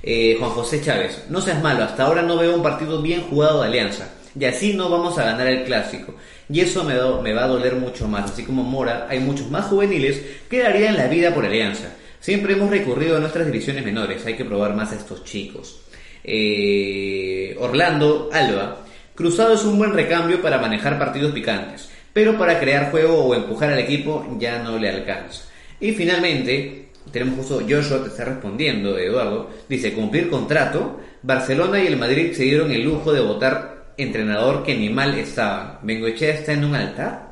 [0.04, 3.62] Eh, Juan José Chávez, no seas malo, hasta ahora no veo un partido bien jugado
[3.62, 4.10] de Alianza.
[4.40, 6.16] Y así no vamos a ganar el clásico.
[6.50, 8.32] Y eso me, do- me va a doler mucho más.
[8.32, 11.90] Así como Mora, hay muchos más juveniles que darían la vida por Alianza.
[12.22, 14.26] Siempre hemos recurrido a nuestras divisiones menores.
[14.26, 15.82] Hay que probar más a estos chicos.
[16.24, 18.78] Eh, Orlando Alba.
[19.16, 21.90] Cruzado es un buen recambio para manejar partidos picantes.
[22.14, 25.46] Pero para crear juego o empujar al equipo ya no le alcanza.
[25.80, 29.50] Y finalmente, tenemos justo Joshua que está respondiendo, Eduardo.
[29.68, 31.00] Dice, cumplir contrato.
[31.24, 35.80] Barcelona y el Madrid se dieron el lujo de votar entrenador que ni mal estaban.
[35.84, 37.32] Bengoechea está en un altar.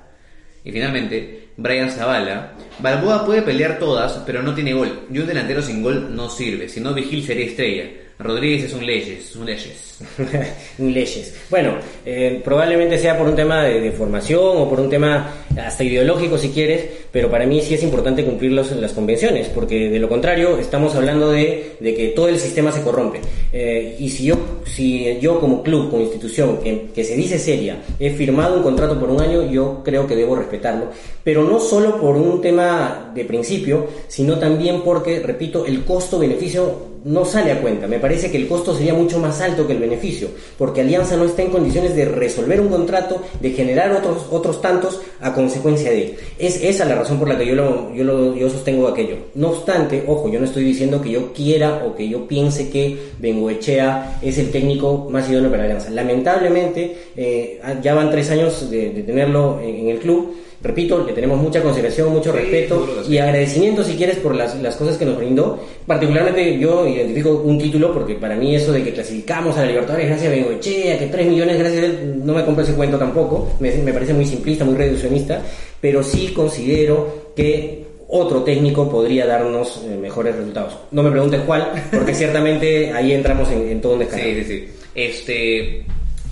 [0.64, 2.54] Y finalmente, Brian Zavala.
[2.80, 5.08] Balboa puede pelear todas, pero no tiene gol.
[5.12, 6.70] Y un delantero sin gol no sirve.
[6.70, 7.86] Si no, Vigil sería estrella.
[8.22, 9.98] Rodríguez es un leyes, es un leyes.
[10.78, 11.34] leyes.
[11.50, 15.86] Bueno, eh, probablemente sea por un tema de, de formación o por un tema hasta
[15.86, 20.10] ideológico si quieres, pero para mí sí es importante cumplir las convenciones, porque de lo
[20.10, 23.22] contrario estamos hablando de, de que todo el sistema se corrompe.
[23.54, 27.78] Eh, y si yo, si yo como club, como institución, que, que se dice seria,
[28.00, 30.88] he firmado un contrato por un año, yo creo que debo respetarlo,
[31.24, 37.26] pero no solo por un tema de principio, sino también porque, repito, el costo-beneficio no
[37.26, 37.88] sale a cuenta.
[37.88, 41.26] Me parece que el costo sería mucho más alto que el beneficio, porque Alianza no
[41.26, 46.18] está en condiciones de resolver un contrato, de generar otros, otros tantos a consecuencia de.
[46.38, 49.18] Es esa la razón por la que yo, lo, yo, lo, yo sostengo aquello.
[49.36, 52.98] No obstante, ojo, yo no estoy diciendo que yo quiera o que yo piense que
[53.20, 55.90] Bengoechea es el técnico más idóneo para Alianza.
[55.90, 60.36] Lamentablemente, eh, ya van tres años de, tenerlo en, en el club.
[60.62, 64.76] Repito, le tenemos mucha consideración, mucho Sí, respeto y agradecimiento si quieres por las, las
[64.76, 65.58] cosas que nos brindó.
[65.88, 70.08] Particularmente yo identifico un título porque para mí eso de que clasificamos a la Libertadores
[70.08, 73.54] gracias a Bengoechea, que 3 millones gracias a él, no me compro ese cuento tampoco,
[73.62, 75.42] me, me parece muy simplista, muy reduccionista,
[75.80, 80.78] pero sí considero que otro técnico podría darnos eh, mejores resultados.
[80.92, 84.26] No me preguntes cuál, porque ciertamente ahí entramos en, en todo un descargo.
[84.26, 84.68] Sí, sí, sí.
[84.96, 85.86] Este,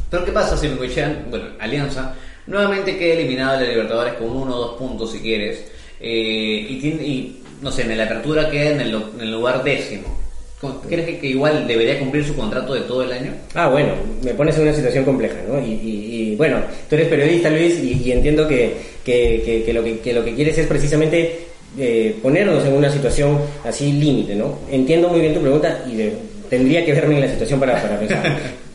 [0.10, 2.16] pero ¿qué pasa si Bengoechea, bueno, Alianza,
[2.48, 5.64] nuevamente queda eliminado de la Libertadores con uno o dos puntos si quieres,
[6.00, 9.32] eh, y, tiene, y, no sé, en la apertura queda en el, lo- en el
[9.32, 10.16] lugar décimo.
[10.62, 13.32] ¿Cómo- ¿Crees que, que igual debería cumplir su contrato de todo el año?
[13.54, 15.60] Ah, bueno, me pones en una situación compleja, ¿no?
[15.60, 18.74] Y, y- y, bueno, tú eres periodista, Luis, y, y entiendo que,
[19.06, 21.40] que, que- lo que, que lo que quieres es precisamente
[21.78, 24.60] eh, ponernos en una situación así límite, ¿no?
[24.72, 26.14] Entiendo muy bien tu pregunta y de-
[26.50, 28.24] tendría que verme en la situación para, para pensar.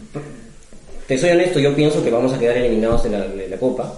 [1.06, 3.92] Te soy honesto, yo pienso que vamos a quedar eliminados de la, de la Copa.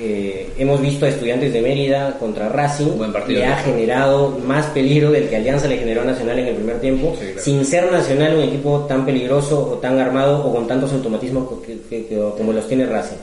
[0.00, 3.38] Eh, hemos visto a estudiantes de Mérida contra Racing, Buen partido.
[3.40, 6.80] le ha generado más peligro del que Alianza le generó a Nacional en el primer
[6.80, 7.40] tiempo, Sí, claro.
[7.40, 11.78] sin ser Nacional un equipo tan peligroso o tan armado o con tantos automatismos que-
[11.88, 13.16] que- que- como los tiene Racing.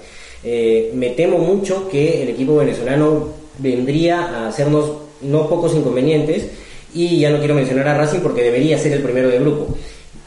[0.44, 4.92] Eh, me temo mucho que el equipo venezolano vendría a hacernos
[5.22, 6.48] no pocos inconvenientes
[6.94, 9.68] y ya no quiero mencionar a Racing porque debería ser el primero del grupo.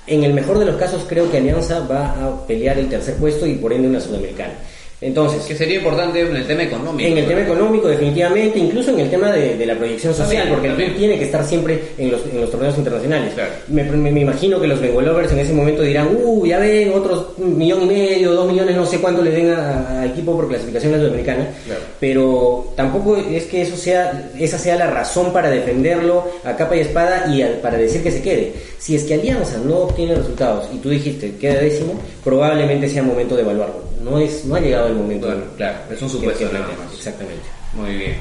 [0.07, 3.47] En el mejor de los casos creo que Alianza va a pelear el tercer puesto
[3.47, 4.55] y por ende una sudamericana.
[5.01, 7.07] Entonces, Que sería importante en el tema económico.
[7.09, 10.49] en el tema económico, definitivamente, incluso en el tema de, de la proyección social, También,
[10.55, 10.89] porque el también.
[10.91, 13.35] club tiene que estar siempre en los, en los torneos internacionales.
[13.35, 13.51] Claro.
[13.69, 17.27] Me, me- me imagino que los Bengolovers en ese momento dirán, uh, ya ven, otros
[17.37, 20.49] un millón y medio, dos millones, no sé cuánto le den a, a equipo por
[20.49, 21.47] clasificación a la sudamericana.
[21.67, 21.81] Claro.
[22.01, 26.81] Pero tampoco es que eso sea, esa sea la razón para defenderlo a capa y
[26.81, 28.53] espada y al- para decir que se quede.
[28.79, 33.37] Si es que Alianza no obtiene resultados y tú dijiste queda décimo, probablemente sea momento
[33.37, 33.85] de evaluarlo.
[34.09, 35.27] No es, no ha llegado el momento.
[35.27, 36.95] Bueno, claro, es un supuesto nada más.
[36.95, 37.43] Exactamente.
[37.75, 38.17] Muy bien.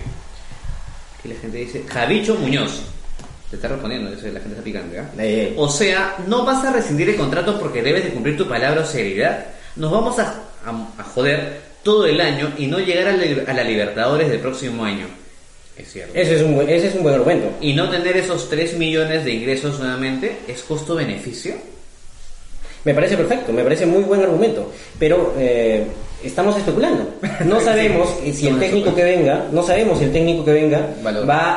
[1.19, 2.81] Aquí la gente dice, Javicho Muñoz.
[3.49, 5.09] Te está respondiendo, eso la gente está picante, ¿ah?
[5.19, 8.81] Eh, O sea, no vas a rescindir el contrato porque debes de cumplir tu palabra
[8.81, 9.45] o seriedad.
[9.75, 13.53] Nos vamos a, a- a joder todo el año y no llegar a la, a
[13.53, 15.05] la Libertadores del próximo año.
[15.77, 16.13] Es cierto.
[16.17, 17.51] Ese es un buen, ese es un buen argumento.
[17.61, 21.53] Y no tener esos 3 millones de ingresos nuevamente es costo-beneficio.
[22.85, 25.83] Me parece perfecto, me parece muy buen argumento, pero eh,
[26.23, 27.03] estamos especulando.
[27.45, 30.87] No sabemos Sí, si el técnico que venga, no sabemos si el técnico que venga
[31.03, 31.27] Valor.
[31.29, 31.55] va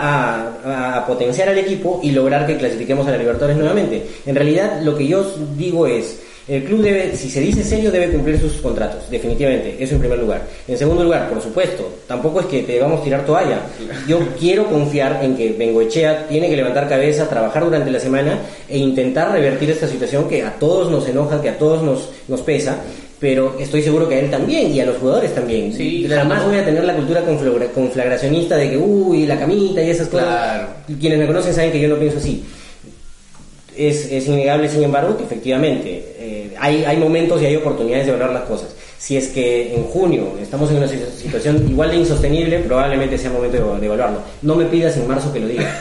[0.64, 4.03] a, a potenciar al equipo y lograr que clasifiquemos a la Libertadores nuevamente.
[4.26, 5.24] En realidad, lo que yo
[5.57, 6.18] digo es,
[6.49, 10.18] el club debe, si se dice serio, debe cumplir sus contratos, definitivamente, eso en primer
[10.18, 10.42] lugar.
[10.66, 13.61] En segundo lugar, por supuesto, tampoco es que te vamos a tirar toalla.
[14.07, 18.38] Yo quiero confiar en que Bengoechea tiene que levantar cabeza, trabajar durante la semana
[18.68, 22.40] e intentar revertir esta situación que a todos nos enoja, que a todos nos, nos
[22.40, 22.78] pesa,
[23.20, 25.72] pero estoy seguro que a él también y a los jugadores también.
[25.74, 29.90] Sí, Jamás voy a tener la cultura conflagra- conflagracionista de que, uy, la camita y
[29.90, 30.28] esas cosas.
[30.28, 30.68] Claro.
[31.01, 32.44] Quienes me conocen saben que yo no pienso así.
[33.79, 38.12] Es, es innegable, sin embargo, que efectivamente eh, hay, hay momentos y hay oportunidades de
[38.12, 38.74] evaluar las cosas.
[38.99, 43.31] Si es que en junio estamos en una situ- situación igual de insostenible, probablemente sea
[43.31, 44.18] momento de, de evaluarlo.
[44.43, 45.72] No me pidas en marzo que lo diga.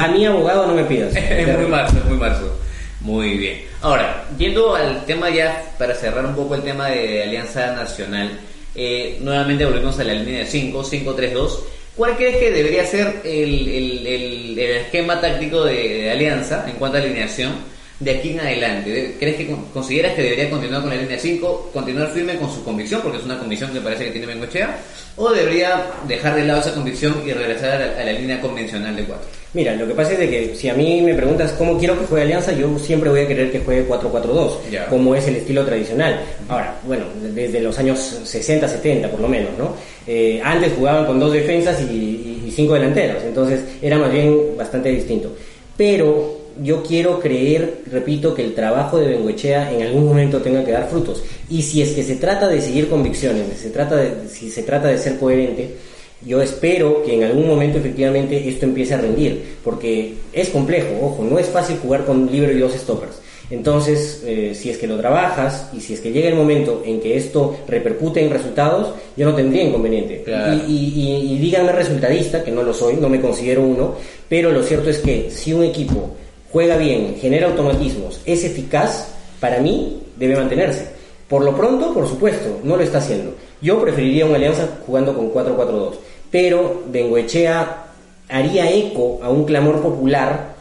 [0.00, 1.14] A mi abogado no me pidas.
[1.16, 2.58] Es muy marzo, es muy marzo.
[3.00, 3.60] Muy bien.
[3.82, 8.30] Ahora, yendo al tema ya, para cerrar un poco el tema de Alianza Nacional,
[8.74, 11.50] eh, nuevamente volvemos a la línea de 5, 5-3-2.
[11.96, 17.00] ¿Cuál crees que debería ser el, el- el- esquema táctico de Alianza en cuanto a
[17.00, 17.52] alineación
[18.00, 18.90] de aquí en adelante?
[18.90, 22.50] De- ¿Crees que con- consideras que debería continuar con la línea 5, continuar firme con
[22.52, 24.76] su convicción, porque es una convicción que parece que tiene Bengochea,
[25.16, 28.96] o debería dejar de lado esa convicción y regresar a la, a la línea convencional
[28.96, 29.24] de 4?
[29.54, 32.06] Mira, lo que pasa es de que si a mí me preguntas cómo quiero que
[32.06, 34.86] juegue Alianza, yo siempre voy a querer que juegue 4-4-2, Ya.
[34.86, 36.20] como es el estilo tradicional.
[36.48, 39.76] Ahora, bueno, desde los años 60, 70 por lo menos, ¿no?
[40.08, 44.56] Eh, antes jugaban con dos defensas y, y- y cinco delanteros, entonces era más bien
[44.58, 45.32] bastante distinto.
[45.76, 50.72] Pero yo quiero creer, repito, que el trabajo de Bengoechea en algún momento tenga que
[50.72, 51.22] dar frutos.
[51.50, 54.88] Y si es que se trata de seguir convicciones, se trata de, si se trata
[54.88, 55.70] de ser coherente,
[56.26, 61.24] yo espero que en algún momento efectivamente esto empiece a rendir, porque es complejo, ojo,
[61.28, 63.20] no es fácil jugar con libro y dos stoppers.
[63.50, 66.98] Entonces, eh, si es que lo trabajas y si es que llega el momento en
[66.98, 70.22] que esto repercute en resultados, yo no tendría inconveniente.
[70.24, 70.62] Claro.
[70.66, 73.96] Y, y- y- y díganme resultadista, que no lo soy, no me considero uno,
[74.30, 76.10] pero lo cierto es que si un equipo
[76.54, 79.08] juega bien, genera automatismos, es eficaz,
[79.40, 80.86] para mí debe mantenerse.
[81.28, 83.34] Por lo pronto, por supuesto, no lo está haciendo.
[83.60, 85.94] Yo preferiría una alianza jugando con 4-4-2,
[86.30, 87.86] pero Bengoechea
[88.28, 90.54] haría eco a un clamor popular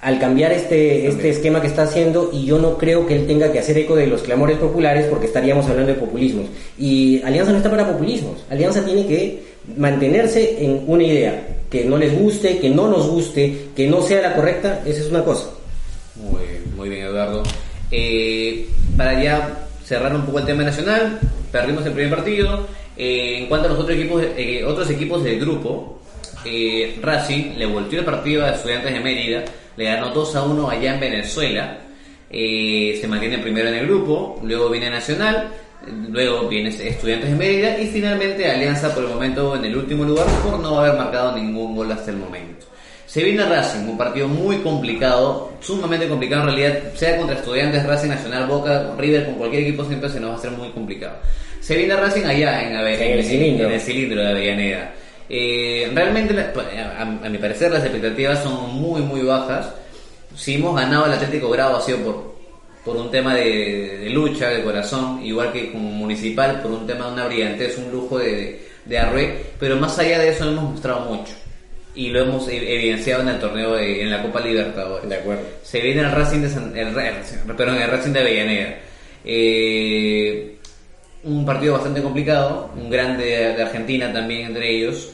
[0.00, 3.50] al cambiar este, este esquema que está haciendo y yo no creo que él tenga
[3.50, 6.46] que hacer eco de los clamores populares porque estaríamos hablando de populismos.
[6.78, 8.44] Y Alianza no está para populismos.
[8.50, 9.42] Alianza tiene que
[9.76, 14.20] mantenerse en una idea, que no les guste, que no nos guste, que no sea
[14.22, 15.50] la correcta, esa es una cosa.
[16.16, 16.42] Muy,
[16.76, 17.42] muy bien, Eduardo.
[17.90, 21.18] Eh, para ya cerrar un poco el tema nacional,
[21.50, 22.66] perdimos el primer partido.
[22.96, 26.00] Eh, en cuanto a los otros equipos, eh, otros equipos del grupo,
[26.44, 29.44] eh, Racing le volteó el partido a Estudiantes de Mérida,
[29.76, 31.78] le ganó 2 a 1 allá en Venezuela.
[32.30, 35.50] Eh, se mantiene primero en el grupo, luego viene Nacional,
[36.10, 40.26] luego viene Estudiantes de Mérida y finalmente Alianza por el momento en el último lugar
[40.44, 42.66] por no haber marcado ningún gol hasta el momento.
[43.06, 48.08] Se viene Racing, un partido muy complicado, sumamente complicado en realidad, sea contra Estudiantes, Racing
[48.10, 51.16] Nacional, Boca, River, con cualquier equipo siempre se nos va a hacer muy complicado.
[51.60, 53.66] Se viene Racing allá en, Ave- En el cilindro.
[53.66, 54.92] en el cilindro de Avellaneda.
[55.28, 59.72] Eh, realmente, a, a mi parecer, las expectativas son muy, muy bajas.
[60.36, 62.36] Si hemos ganado el Atlético Grado ha sido por,
[62.84, 67.06] por un tema de, de lucha, de corazón, igual que como municipal, por un tema
[67.06, 70.70] de una brillantez, un lujo de, de Arrué, pero más allá de eso no hemos
[70.72, 71.32] mostrado mucho.
[71.94, 75.08] Y lo hemos e- evidenciado en el torneo, de- en la Copa Libertadores.
[75.08, 75.42] De acuerdo.
[75.62, 76.94] Se viene el Racing de, San- el,
[77.56, 78.74] perdón, el Racing de Avellaneda.
[79.24, 80.56] Eh,
[81.24, 85.10] un partido bastante complicado, un grande de, de Argentina también entre ellos.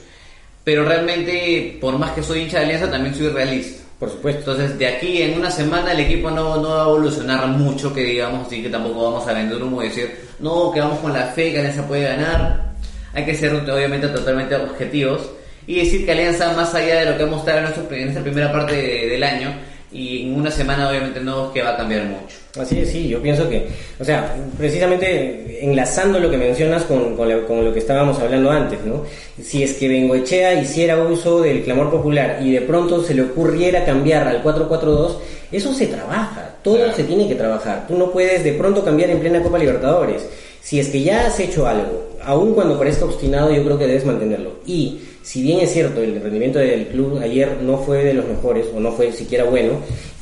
[0.63, 3.83] Pero realmente, por más que soy hincha de Alianza, también soy realista.
[3.99, 4.53] Por supuesto.
[4.53, 8.03] Entonces, de aquí en una semana el equipo no, no va a evolucionar mucho, que
[8.03, 11.23] digamos, así que tampoco vamos a vender humo y decir, no, que vamos con la
[11.29, 12.73] fe, que Alianza puede ganar.
[13.15, 15.31] Hay que ser, obviamente, totalmente objetivos
[15.67, 18.75] y decir que Alianza, más allá de lo que ha mostrado en, esta primera parte
[18.77, 19.55] de- del año,
[19.93, 22.37] y en una semana, obviamente, no es que va a cambiar mucho.
[22.61, 23.69] Así es, sí, yo pienso que,
[24.01, 28.51] o sea, precisamente enlazando lo que mencionas con, con, lo, con lo que estábamos hablando
[28.51, 29.05] antes, ¿no?
[29.43, 33.85] Si es que Bengoechea hiciera uso del clamor popular y de pronto se le ocurriera
[33.85, 35.17] cambiar al 4-4-2,
[35.53, 36.95] eso se trabaja, todo Claro.
[36.95, 37.87] se tiene que trabajar.
[37.87, 40.27] Tú no puedes de pronto cambiar en plena Copa Libertadores.
[40.67, 44.05] Si es que ya has hecho algo, aun cuando parezca obstinado, yo creo que debes
[44.05, 44.55] mantenerlo.
[44.67, 48.67] Y si bien es cierto, el rendimiento del club ayer no fue de los mejores,
[48.75, 49.75] o no fue siquiera bueno,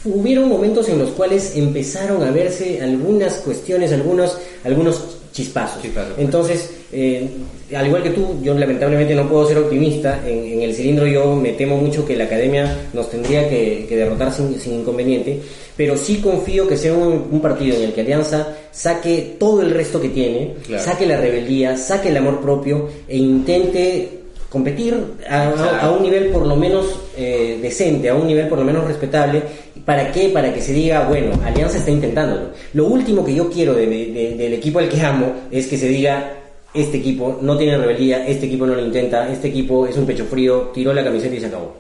[0.04, 5.80] hubieron momentos en los cuales empezaron a verse algunas cuestiones, algunos, algunos chispazos.
[5.80, 6.18] Chispazos.
[6.18, 7.28] Entonces, eh,
[7.76, 10.20] al igual que tú, yo lamentablemente no puedo ser optimista.
[10.26, 13.96] En, en el cilindro yo me temo mucho que la academia nos tendría que, que
[13.96, 15.40] derrotar sin, sin inconveniente,
[15.76, 19.70] pero sí confío que sea un, un partido en el que Alianza saque todo el
[19.70, 20.82] resto que tiene, Claro.
[20.84, 24.08] saque la rebeldía, saque el amor propio e intente
[24.48, 24.94] competir
[25.28, 25.48] a,
[25.82, 26.86] a- un nivel por lo menos
[27.16, 29.42] eh, decente, a un nivel por lo menos respetable.
[29.84, 30.28] ¿Para qué?
[30.28, 32.50] Para que se diga, bueno, Alianza está intentándolo.
[32.72, 35.88] Lo último que yo quiero de- de- del equipo al que amo es que se
[35.88, 36.32] diga,
[36.74, 40.24] este equipo no tiene rebeldía, este equipo no lo intenta, este equipo es un pecho
[40.24, 41.76] frío, tiró la camiseta y se acabó.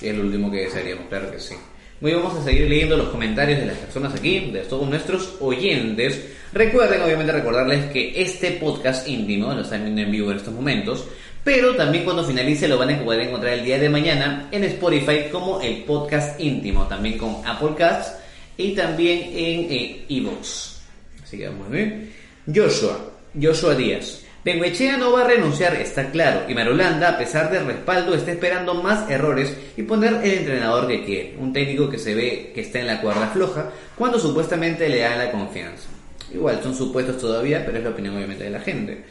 [0.00, 1.54] Es lo último que desearíamos, claro que sí.
[2.00, 6.18] Muy vamos a seguir leyendo los comentarios de las personas aquí, de todos nuestros oyentes.
[6.52, 11.04] Recuerden, obviamente, recordarles que este podcast íntimo lo están viendo en vivo en estos momentos,
[11.44, 15.28] pero también cuando finalice lo van a poder encontrar el día de mañana en Spotify
[15.30, 18.14] como el podcast íntimo, también con Apple Casts
[18.56, 20.80] y también en eh, Evox.
[21.22, 22.08] Así que vamos a ver.
[22.46, 22.98] Joshua,
[23.40, 24.22] Joshua Díaz.
[24.42, 28.72] Benguechea no va a renunciar, está claro, y Marulanda, a pesar del respaldo, está esperando
[28.72, 32.80] más errores y poner el entrenador que quiere, un técnico que se ve que está
[32.80, 33.66] en la cuerda floja,
[33.96, 35.88] cuando supuestamente le da la confianza.
[36.32, 39.04] Igual, son supuestos todavía, pero es la opinión obviamente de la gente.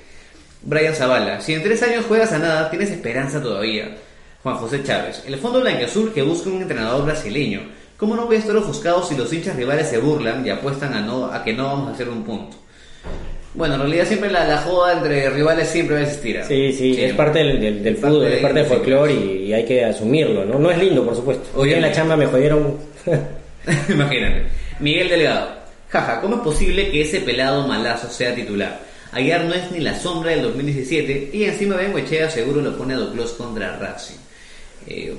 [0.64, 3.98] Brian Zavala, si en tres años juegas a nada, tienes esperanza todavía.
[4.42, 7.62] Juan José Chávez, el fondo blanqueazul que busca un entrenador brasileño.
[7.98, 11.02] ¿Cómo no voy a estar ofuscado si los hinchas rivales se burlan y apuestan a,
[11.02, 12.58] no, a que no vamos a hacer un punto?
[13.54, 16.40] Bueno, en realidad siempre la, la joda entre rivales siempre va a existir.
[16.40, 16.46] ¿ah?
[16.48, 19.84] Sí, sí, es parte del, del, fútbol, es parte del folclore y, y hay que
[19.84, 20.60] asumirlo, ¿no?
[20.60, 21.50] No es lindo, por supuesto.
[21.56, 22.78] Hoy en la chamba me jodieron.
[23.90, 24.44] Imagínate.
[24.80, 25.60] Miguel Delgado.
[25.90, 28.80] Jaja, ¿cómo es posible que ese pelado malazo sea titular?
[29.12, 32.98] Ayer no es ni la sombra del 2017 y encima Bengoechea seguro lo pone a
[32.98, 34.18] Doclos contra Racing.
[34.86, 35.16] Eh,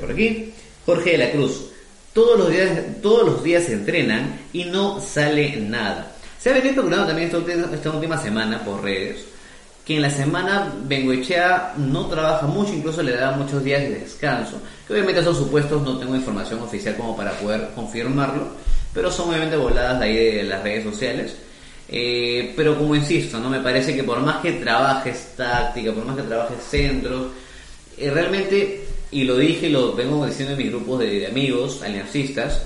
[0.00, 0.52] por aquí.
[0.86, 1.66] Jorge de la Cruz.
[2.14, 2.70] Todos los días,
[3.02, 6.12] todos los días se entrenan y no sale nada.
[6.40, 9.24] Se ha venido especulando también esta última, esta última semana por redes
[9.88, 14.60] que en la semana Bengoechea no trabaja mucho, incluso le da muchos días de descanso.
[14.86, 18.48] Que obviamente son supuestos, no tengo información oficial como para poder confirmarlo,
[18.92, 21.36] pero son obviamente voladas de ahí de las redes sociales.
[21.88, 26.16] Eh, pero como insisto, no me parece que por más que trabajes táctica, por más
[26.16, 27.28] que trabajes centros,
[27.96, 31.82] eh, realmente, y lo dije y lo vengo diciendo en mis grupos de, de amigos,
[31.82, 32.60] aliancistas,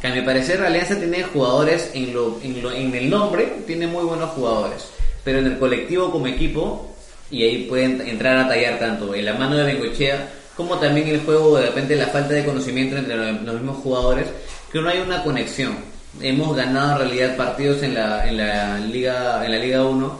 [0.00, 3.86] que a mi parecer Alianza tiene jugadores en, lo, en, lo- en el nombre, tiene
[3.86, 4.86] muy buenos jugadores,
[5.24, 6.94] pero en el colectivo como equipo,
[7.30, 11.20] y ahí pueden entrar a tallar tanto en la mano de Bengochea como también el
[11.20, 14.26] juego, de repente la falta de conocimiento entre los, mismos jugadores,
[14.72, 15.74] que no hay una conexión.
[16.20, 20.18] Hemos ganado en realidad partidos en la, en la Liga en la Liga 1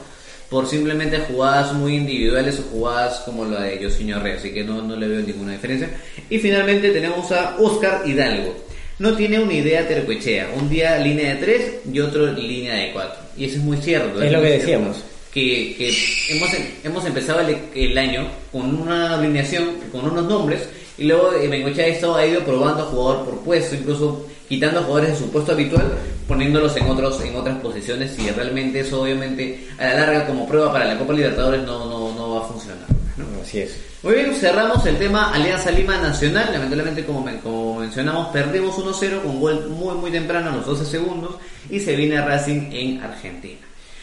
[0.48, 4.80] por simplemente jugadas muy individuales o jugadas como la de Josinho Rey, así que no,
[4.82, 5.90] no le veo ninguna diferencia.
[6.28, 8.54] Y finalmente tenemos a Oscar Hidalgo.
[9.00, 13.14] No tiene una idea tercoechea, un día línea de 3 y otro línea de 4.
[13.38, 14.20] Y eso es muy cierto.
[14.20, 14.66] Es lo que cierto.
[14.66, 15.04] decíamos.
[15.32, 15.88] Que, que
[16.28, 16.50] hemos,
[16.84, 21.86] hemos empezado el, el año con una alineación, con unos nombres, y luego eh, Bengochea
[21.86, 25.92] ha estado ha ido probando jugador por puesto, incluso quitando jugadores de su puesto habitual,
[26.28, 30.70] poniéndolos en otros en otras posiciones, y realmente eso obviamente a la larga como prueba
[30.70, 32.99] para la Copa Libertadores no, no, no va a funcionar.
[33.26, 33.42] ¿No?
[33.42, 33.76] Así es.
[34.02, 36.50] Muy bien, cerramos el tema Alianza Lima Nacional.
[36.52, 41.36] Lamentablemente, como, como mencionamos, perdimos 1-0 con gol muy muy temprano, a los 12 segundos,
[41.68, 43.60] y se viene Racing en Argentina.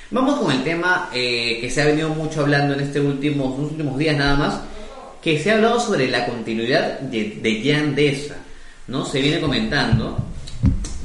[0.09, 3.72] Vamos con el tema eh, que se ha venido mucho hablando en este últimos, los
[3.72, 4.61] últimos días nada más,
[5.22, 8.36] que se ha hablado sobre la continuidad de, de Jan Deza,
[8.88, 9.05] ¿no?
[9.05, 10.18] Se viene comentando,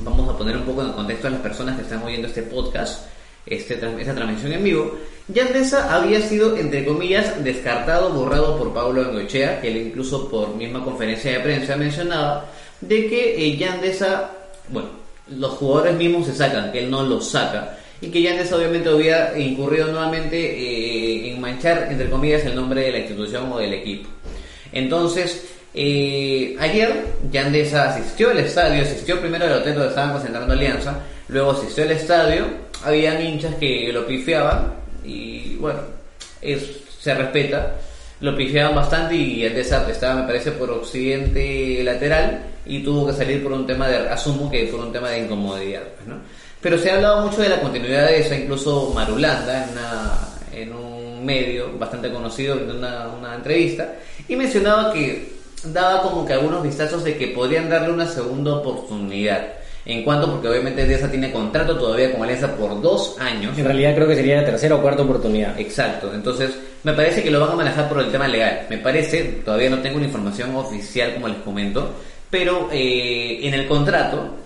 [0.05, 3.07] vamos a poner un poco en contexto a las personas que están oyendo este podcast,
[3.47, 4.99] este, esta transmisión en vivo.
[5.29, 10.85] Yandesa había sido, entre comillas, descartado, borrado por Pablo Bengochea, que él incluso por misma
[10.85, 12.47] conferencia de prensa mencionaba,
[12.81, 14.31] de que eh, Yandesa,
[14.69, 14.89] bueno,
[15.29, 19.39] los jugadores mismos se sacan, que él no los saca, y que Yandesa obviamente había
[19.39, 24.09] incurrido nuevamente eh, en manchar, entre comillas, el nombre de la institución o del equipo.
[24.73, 30.97] Entonces, eh, ayer Yandesa asistió al estadio, asistió primero al hotel donde estaban concentrando Alianza,
[31.29, 32.47] luego asistió al estadio,
[32.85, 35.81] habían hinchas que lo pifiaban y bueno,
[36.41, 37.75] es- se respeta,
[38.21, 43.43] lo pifiaban bastante y Yandesa estaba me parece por occidente lateral y tuvo que salir
[43.43, 46.17] por un tema de, asumo que por un tema de incomodidad, pues, ¿no?
[46.61, 50.73] Pero se ha hablado mucho de la continuidad de eso, incluso Marulanda en, una- en
[50.73, 53.95] un medio bastante conocido, en una, una entrevista,
[54.29, 59.47] y mencionaba que daba como que algunos vistazos de que podrían darle una segunda oportunidad.
[59.85, 63.59] En cuanto, porque obviamente Deza tiene contrato todavía con Alianza por dos años.
[63.59, 65.59] En realidad creo que sería la tercera o cuarta oportunidad.
[65.59, 66.51] Exacto, entonces
[66.85, 68.67] me parece que lo van a manejar por el tema legal.
[68.71, 71.91] Me parece, todavía no tengo una información oficial como les comento,
[72.31, 74.37] pero eh, en el contrato,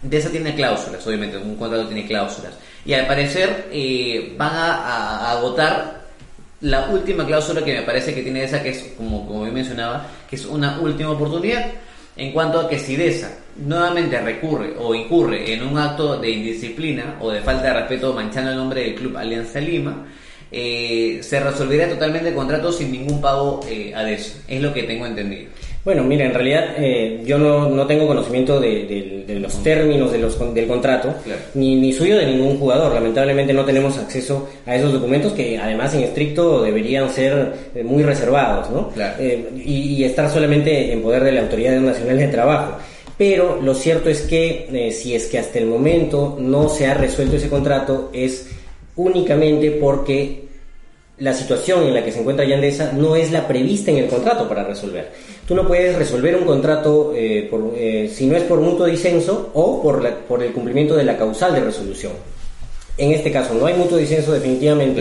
[0.00, 2.54] de esa tiene cláusulas, obviamente, un contrato tiene cláusulas.
[2.86, 5.97] Y al parecer eh, van a, a- a agotar
[6.60, 10.06] la última cláusula que me parece que tiene esa, que es, como, como yo mencionaba,
[10.28, 11.66] que es una última oportunidad.
[12.16, 17.16] En cuanto a que si Deza nuevamente recurre o incurre en un acto de indisciplina
[17.20, 20.04] o de falta de respeto manchando el nombre del club Alianza Lima,
[20.50, 24.10] eh, se resolverá totalmente el contrato sin ningún pago eh, a.
[24.10, 25.50] Es lo que tengo entendido.
[25.88, 30.12] Bueno, mira, en realidad eh, yo no, no tengo conocimiento de, de- de los términos
[30.12, 31.40] de los, del contrato, Claro.
[31.54, 32.92] ni, ni suyo de ningún jugador.
[32.92, 38.02] Lamentablemente no tenemos acceso a esos documentos que además en estricto deberían ser eh, muy
[38.02, 38.90] reservados, ¿no?
[38.90, 39.14] Claro.
[39.18, 42.76] Eh, y, y estar solamente en poder de la Autoridad Nacional de Trabajo.
[43.16, 46.92] Pero lo cierto es que eh, si es que hasta el momento no se ha
[46.92, 48.50] resuelto ese contrato es
[48.94, 50.47] únicamente porque
[51.20, 54.48] la situación en la que se encuentra Yandesa no es la prevista en el contrato
[54.48, 55.10] para resolver.
[55.46, 59.50] Tú no puedes resolver un contrato eh, por, eh, si no es por mutuo disenso
[59.54, 62.12] o por, la- por el cumplimiento de la causal de resolución.
[62.96, 65.00] En este caso no hay mutuo disenso definitivamente.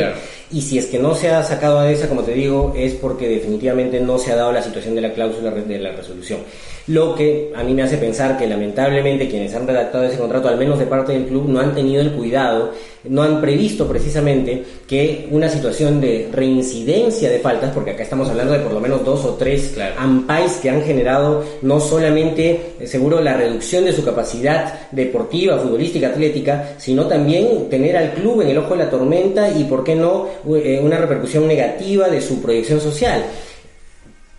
[0.52, 3.28] Y si es que no se ha sacado a esa, como te digo, es porque
[3.28, 6.40] definitivamente no se ha dado la situación de la cláusula de la resolución.
[6.88, 10.58] Lo que a mí me hace pensar que lamentablemente quienes han redactado ese contrato, al
[10.58, 12.72] menos de parte del club, no han tenido el cuidado,
[13.04, 18.54] no han previsto precisamente que una situación de reincidencia de faltas, porque acá estamos hablando
[18.54, 19.96] de por lo menos dos o tres Claro.
[19.98, 26.08] ampais que han generado no solamente, eh, seguro, la reducción de su capacidad deportiva, futbolística,
[26.08, 29.94] atlética, sino también tener al club en el ojo de la tormenta y, ¿por qué
[29.94, 33.24] no?, una repercusión negativa de su proyección social.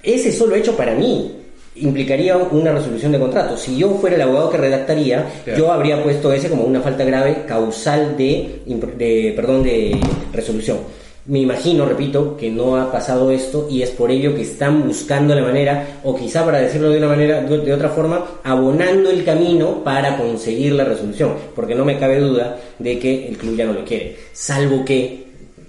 [0.02, 1.32] Ese solo hecho para mí
[1.76, 3.56] implicaría una resolución de contrato.
[3.56, 5.58] Si yo fuera el abogado que redactaría, Claro.
[5.58, 8.62] yo habría puesto ese como una falta grave causal de,
[8.96, 9.96] de perdón de
[10.32, 10.78] resolución.
[11.26, 15.34] Me imagino, repito, que no ha pasado esto y es por ello que están buscando
[15.34, 19.84] la manera, o quizá para decirlo de una manera, de otra forma, abonando el camino
[19.84, 23.74] para conseguir la resolución, porque no me cabe duda de que el club ya no
[23.74, 25.26] lo quiere, salvo que,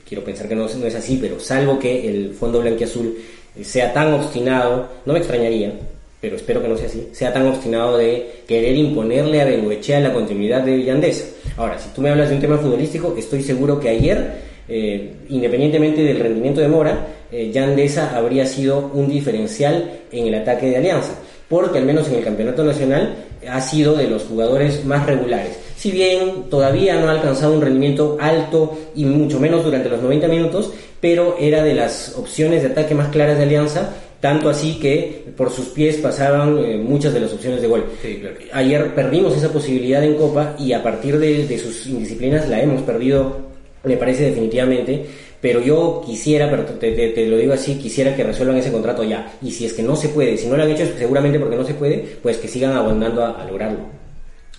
[0.10, 3.16] quiero pensar que no, es- así, pero salvo que el Fondo Blanquiazul
[3.64, 5.72] sea tan obstinado, no me extrañaría,
[6.20, 10.12] pero espero que no sea así, sea tan obstinado de querer imponerle a Bengoechea la
[10.14, 11.26] continuidad de Villandesa.
[11.56, 14.32] Ahora, si tú me hablas de un tema futbolístico, estoy seguro que ayer,
[14.68, 20.68] eh, independientemente del rendimiento de Mora, eh, Yandesa habría sido un diferencial en el ataque
[20.68, 21.14] de Alianza,
[21.48, 23.16] porque al menos en el campeonato nacional
[23.48, 25.58] ha sido de los jugadores más regulares.
[25.80, 30.28] Si bien todavía no ha alcanzado un rendimiento alto y mucho menos durante los 90
[30.28, 35.24] minutos, pero era de las opciones de ataque más claras de Alianza, tanto así que
[35.38, 37.86] por sus pies pasaban eh, muchas de las opciones de gol.
[38.02, 38.36] Sí, claro.
[38.52, 42.82] Ayer perdimos esa posibilidad en Copa y a partir de, de sus indisciplinas la hemos
[42.82, 43.38] perdido,
[43.86, 45.06] me parece definitivamente.
[45.40, 49.06] Pero yo quisiera, pero te, te- te lo digo así, quisiera que resuelvan ese contrato
[49.06, 49.32] ya.
[49.42, 51.56] Y si es que no se puede, si no lo han hecho es seguramente porque
[51.56, 53.99] no se puede, pues que sigan abondando a, a lograrlo.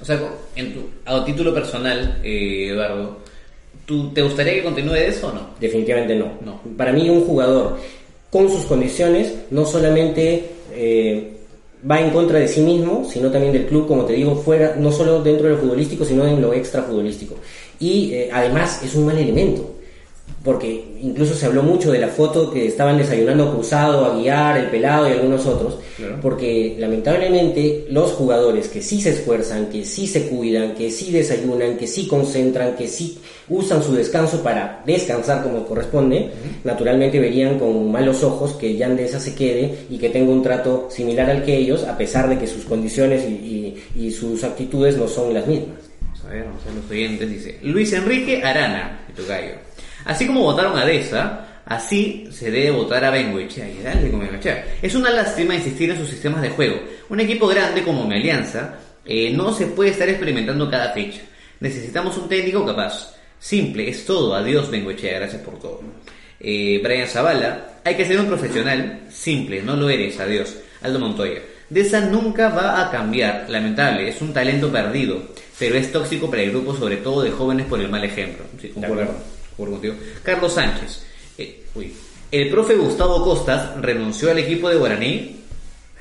[0.01, 0.21] O sea,
[0.57, 3.19] en tu, a título personal, eh, Eduardo,
[3.85, 5.51] ¿tú, ¿te gustaría que continúe eso o no?
[5.61, 6.33] Definitivamente no.
[6.45, 6.61] No.
[6.77, 7.79] Para mí un jugador
[8.31, 11.33] con sus condiciones no solamente eh,
[11.89, 14.93] va en contra de sí mismo, sino también del club, como te digo, fuera, no
[14.93, 17.37] solo dentro de lo futbolístico, sino en lo extra futbolístico.
[17.79, 19.80] Y eh, además es un mal elemento.
[20.43, 25.07] Porque incluso se habló mucho de la foto que estaban desayunando Cruzado, Aguiar, El Pelado
[25.07, 25.79] y algunos otros.
[25.99, 26.17] Claro.
[26.23, 31.77] Porque lamentablemente los jugadores que sí se esfuerzan, que sí se cuidan, que sí desayunan,
[31.77, 33.19] que sí concentran, que sí
[33.51, 36.31] usan su descanso para descansar como corresponde,
[36.65, 41.29] naturalmente verían con malos ojos que Yandesa se quede y que tenga un trato similar
[41.29, 45.07] al que ellos, a pesar de que sus condiciones y, y- y sus actitudes no
[45.07, 45.77] son las mismas.
[46.01, 47.31] Vamos a ver, vamos a ver los oyentes.
[47.31, 49.53] Dice Luis Enrique Arana, de Tocayo.
[50.05, 53.69] Así como votaron a Deza, así se debe votar a Bengoechea.
[53.69, 54.29] Y dale con.
[54.83, 56.81] Es una lástima insistir en sus sistemas de juego.
[57.09, 58.75] Un equipo grande como mi Alianza
[59.05, 61.21] eh, no se puede estar experimentando cada fecha.
[61.61, 63.15] Necesitamos un técnico capaz.
[63.39, 64.35] Simple, es todo.
[64.35, 65.83] Adiós, Bengoechea, gracias por todo.
[66.39, 69.01] Eh, Brian Zavala, hay que ser un profesional.
[69.11, 70.57] Simple, no lo eres, adiós.
[70.83, 71.41] Aldo Montoya.
[71.69, 75.23] Deza nunca va a cambiar, lamentable, es un talento perdido,
[75.57, 78.45] pero es tóxico para el grupo, sobre todo de jóvenes por el mal ejemplo.
[79.61, 79.95] Concuerdo contigo.
[80.23, 81.03] Carlos Sánchez,
[81.39, 81.93] eh, uy,
[82.33, 85.37] el profe Gustavo Costas renunció al equipo de Guaraní,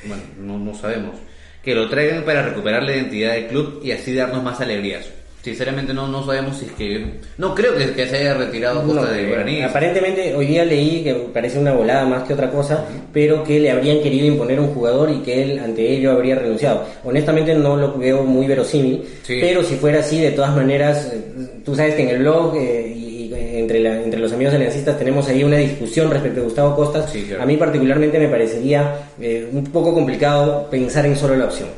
[0.06, 1.16] bueno, no, no sabemos,
[1.64, 5.08] que lo traigan para recuperar la identidad del club y así darnos más alegrías.
[5.42, 7.14] Sinceramente no, no sabemos si es que...
[7.38, 9.62] No creo que, que se haya retirado Costas No, de Guaraní.
[9.62, 13.72] Aparentemente hoy día leí que parece una volada más que otra cosa, pero que le
[13.72, 16.86] habrían querido imponer un jugador y que él ante ello habría renunciado.
[17.06, 19.38] Honestamente no lo veo muy verosímil, Sí.
[19.40, 22.94] pero si fuera así, de todas maneras, eh, tú sabes que en el blog eh,
[22.98, 26.76] y, y entre, la- entre los amigos aliancistas tenemos ahí una discusión respecto a Gustavo
[26.76, 27.12] Costas.
[27.12, 27.44] Sí, claro.
[27.44, 31.70] A mí particularmente me parecería eh, un poco complicado pensar en solo la opción.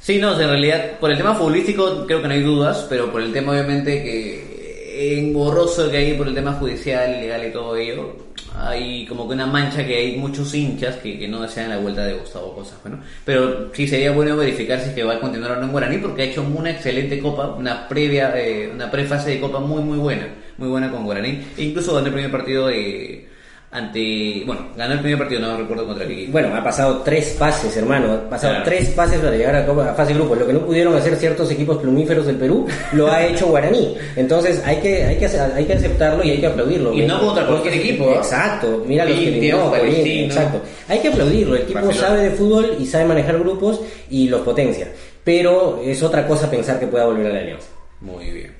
[0.00, 3.20] Sí, no, en realidad, por el tema futbolístico creo que no hay dudas, pero por
[3.22, 8.16] el tema obviamente que engorroso que hay por el tema judicial, legal y todo ello,
[8.58, 12.04] hay como que una mancha que hay muchos hinchas que, que no desean la vuelta
[12.06, 13.00] de Gustavo Cosas, bueno.
[13.24, 15.98] Pero sí sería bueno verificar si es que va a continuar o no en Guaraní,
[15.98, 19.98] porque ha hecho una excelente copa, una previa, eh, una prefase de copa muy muy
[19.98, 20.28] buena,
[20.58, 21.40] muy buena con Guaraní.
[21.56, 23.28] E incluso ganó el primer partido de
[23.68, 26.32] ante, bueno, ganó el primer partido, no recuerdo contra qué equipo.
[26.32, 28.10] Bueno, ha pasado tres pases, hermano.
[28.12, 28.64] Ha pasado Claro.
[28.64, 30.34] tres pases para llegar a, Copa- a fase de grupo.
[30.34, 33.94] Lo que no pudieron hacer ciertos equipos plumíferos del Perú, lo ha hecho Guaraní.
[34.14, 36.94] Entonces hay que, hay que, hay que aceptarlo y hay que aplaudirlo.
[36.94, 38.14] Y no contra cualquier equipo, ¿eh?
[38.16, 38.82] Exacto.
[38.86, 40.24] Mira los que Palestino.
[40.26, 40.60] Exacto.
[40.88, 41.56] Hay que aplaudirlo.
[41.56, 41.94] El Barcelona.
[42.00, 44.88] sabe de fútbol y sabe manejar grupos y los potencia.
[45.22, 47.66] Pero es otra cosa pensar que pueda volver a la alianza.
[48.00, 48.55] Muy bien.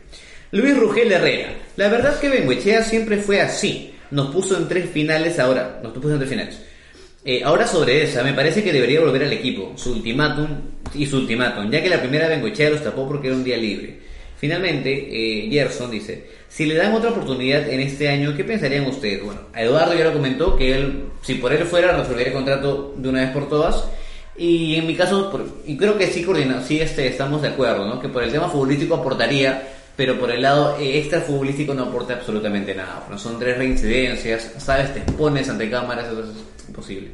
[0.56, 1.50] Luis Rugel Herrera.
[1.76, 3.92] La verdad es que Benguechea siempre fue así.
[4.10, 5.80] Nos puso en tres finales ahora.
[5.82, 6.58] Nos puso en tres finales.
[7.26, 9.74] Eh, ahora sobre esa, me parece que debería volver al equipo.
[9.76, 10.48] Su ultimátum
[10.94, 13.98] y su ultimátum, ya que la primera Benguechea los tapó porque era un día libre.
[14.38, 19.22] Finalmente, eh, Gerson dice, si le dan otra oportunidad en este año, ¿qué pensarían ustedes?
[19.22, 23.08] Bueno, Eduardo ya lo comentó que él, si por él fuera, resolvería el contrato de
[23.10, 23.84] una vez por todas.
[24.38, 28.00] Y en mi caso, y creo que sí, coordina, sí este, estamos de acuerdo, ¿no?
[28.00, 32.74] Que por el tema futbolístico aportaría, pero por el lado extra futbolístico no aporta absolutamente
[32.74, 33.06] nada.
[33.10, 33.18] ¿no?
[33.18, 37.08] Son tres reincidencias, sabes, te expones ante cámaras, eso es imposible.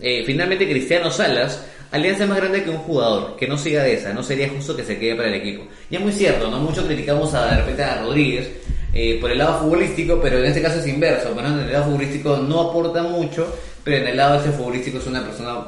[0.00, 4.12] Eh, finalmente, Cristiano Salas, alianza más grande que un jugador, que no siga de esa,
[4.14, 5.64] no sería justo que se quede para el equipo.
[5.90, 6.58] Y es muy cierto, ¿no?
[6.58, 8.48] Mucho criticamos a, de repente a Rodríguez
[8.94, 11.86] eh, por el lado futbolístico, pero en este caso es inverso, bueno, en el lado
[11.86, 13.54] futbolístico no aporta mucho,
[13.84, 15.60] pero en el lado ese futbolístico es una persona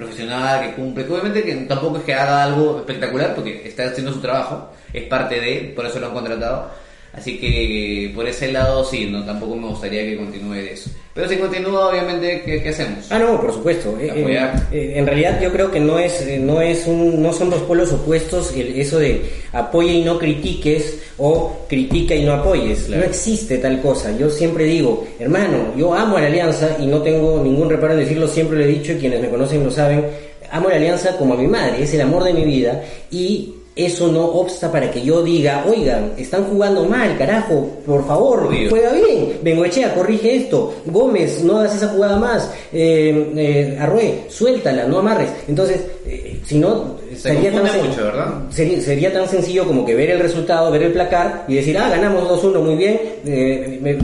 [0.00, 4.12] profesional que cumple, que obviamente que tampoco es que haga algo espectacular, porque está haciendo
[4.12, 6.70] su trabajo, es parte de, por eso lo han contratado.
[7.12, 10.90] Así que por ese lado sí, no tampoco me gustaría que continúe eso.
[11.12, 13.10] Pero si continúa, obviamente, ¿qué, qué hacemos?
[13.10, 13.98] Ah, no, por supuesto.
[14.00, 17.32] Eh, eh, eh, en realidad yo creo que no es, eh, no es un, no
[17.32, 22.84] son dos polos opuestos eso de apoya y no critiques o critica y no apoyes.
[22.84, 23.02] Claro.
[23.02, 24.16] No existe tal cosa.
[24.16, 28.00] Yo siempre digo, hermano, yo amo a la alianza y no tengo ningún reparo en
[28.00, 30.06] decirlo, siempre lo he dicho y quienes me conocen lo saben.
[30.52, 33.54] Amo a la alianza como a mi madre, es el amor de mi vida y
[33.84, 38.70] eso no obsta para que yo diga, oigan, están jugando mal, carajo, por favor, Obvio.
[38.70, 39.38] juega bien.
[39.42, 40.74] Bengoechea, corrige esto.
[40.86, 42.50] Gómez, no hagas esa jugada más.
[42.72, 45.30] Eh, eh, Arrué, suéltala, no amarres.
[45.48, 48.34] Entonces, eh, si no, Se confunde mucho, ¿verdad?
[48.50, 51.88] Sería, sería tan sencillo como que ver el resultado, ver el placar y decir, ah,
[51.90, 53.00] ganamos 2-1, muy bien.
[53.26, 53.98] eh, me-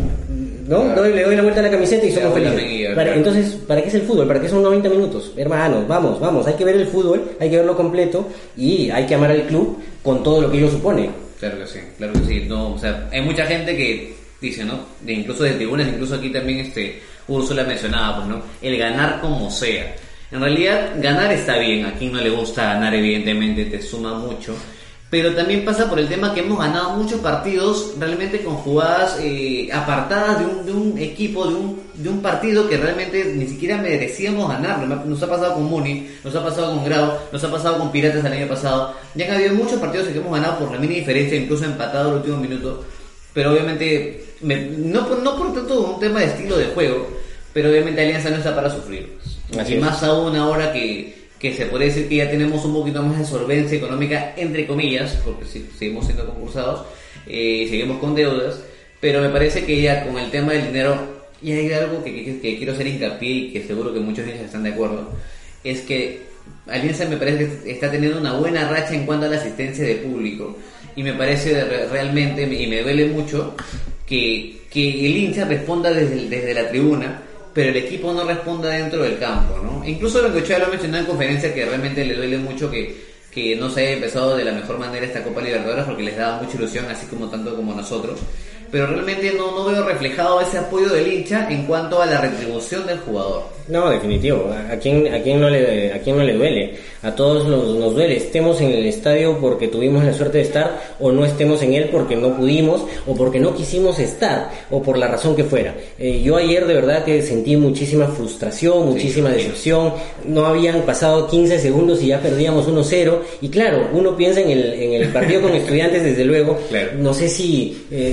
[0.67, 0.83] ¿No?
[0.83, 1.03] Claro.
[1.03, 2.89] Doy- le doy la vuelta a la camiseta y somos felices.
[2.95, 3.13] Para- claro.
[3.15, 4.27] entonces, ¿para qué es el fútbol?
[4.27, 5.33] ¿Para qué son 90 minutos?
[5.37, 6.47] Hermanos, vamos, vamos.
[6.47, 9.79] Hay que ver el fútbol, hay que verlo completo y hay que amar al club
[10.03, 11.11] con todo lo que ello supone.
[11.39, 12.45] Claro que sí, claro que sí.
[12.49, 14.81] No, o sea, hay mucha gente que dice, ¿no?
[15.03, 18.43] De, incluso de tribunas, incluso aquí también este Úrsula mencionaba, pues, ¿no?
[18.63, 19.95] El ganar como sea.
[20.33, 21.85] En realidad, ganar está bien.
[21.87, 24.55] A quien no le gusta ganar, evidentemente, te suma mucho.
[25.09, 29.69] Pero también pasa por el tema que hemos ganado muchos partidos realmente con jugadas eh,
[29.73, 33.77] apartadas de un, de un equipo, de un, de un partido que realmente ni siquiera
[33.79, 34.97] merecíamos ganarlo.
[35.05, 38.25] Nos ha pasado con Muni, nos ha pasado con Grau, nos ha pasado con Piratas
[38.25, 38.95] el año pasado.
[39.15, 42.17] Ya han habido muchos partidos que hemos ganado por la mínima diferencia, incluso empatado el
[42.17, 42.85] último minuto.
[43.33, 47.07] Pero obviamente, me- no, por, no por tanto un tema de estilo de juego,
[47.53, 49.17] pero obviamente Alianza no está para sufrir.
[49.57, 49.81] Así y es.
[49.81, 53.25] más aún ahora que, que se puede decir que ya tenemos un poquito más de
[53.25, 56.87] solvencia económica, entre comillas, porque sí- seguimos siendo concursados,
[57.27, 58.61] eh, seguimos con deudas,
[59.01, 60.97] pero me parece que ya con el tema del dinero,
[61.43, 64.33] y hay algo que, que- que quiero hacer hincapié y que seguro que muchos de
[64.33, 65.11] ellos están de acuerdo,
[65.63, 66.25] es que
[66.69, 69.97] Alianza me parece que está teniendo una buena racha en cuanto a la asistencia de
[69.97, 70.57] público,
[70.95, 73.55] y me parece realmente, y me duele mucho,
[74.07, 77.23] que, que el hincha responda desde, desde la tribuna,
[77.57, 79.83] pero el equipo no responda dentro del campo, ¿no?
[79.89, 82.95] Incluso Bengochea lo ha mencionado en conferencia que realmente le duele mucho que,
[83.31, 86.43] que no se haya empezado de la mejor manera esta Copa Libertadores porque les daba
[86.43, 88.21] mucha ilusión, así como tanto como nosotros.
[88.77, 92.87] Pero realmente no, no veo reflejado ese apoyo del hincha en cuanto a la retribución
[92.87, 93.57] del jugador.
[93.69, 94.49] No, definitivo.
[94.71, 96.75] ¿A quién, a quién, no, le, a quién no le duele?
[97.03, 98.17] A todos nos, nos duele.
[98.17, 101.89] Estemos en el estadio porque tuvimos la suerte de estar o no estemos en él
[101.91, 105.75] porque no pudimos o porque no quisimos estar o por la razón que fuera.
[105.99, 109.37] Eh, yo ayer de verdad que sentí muchísima frustración, muchísima sí.
[109.37, 109.95] decepción.
[110.25, 113.19] No habían pasado 15 segundos y ya perdíamos 1-0.
[113.41, 116.57] Y claro, uno piensa en el, en el partido con estudiantes desde luego.
[116.69, 116.91] Claro.
[116.99, 118.11] No sé si eh,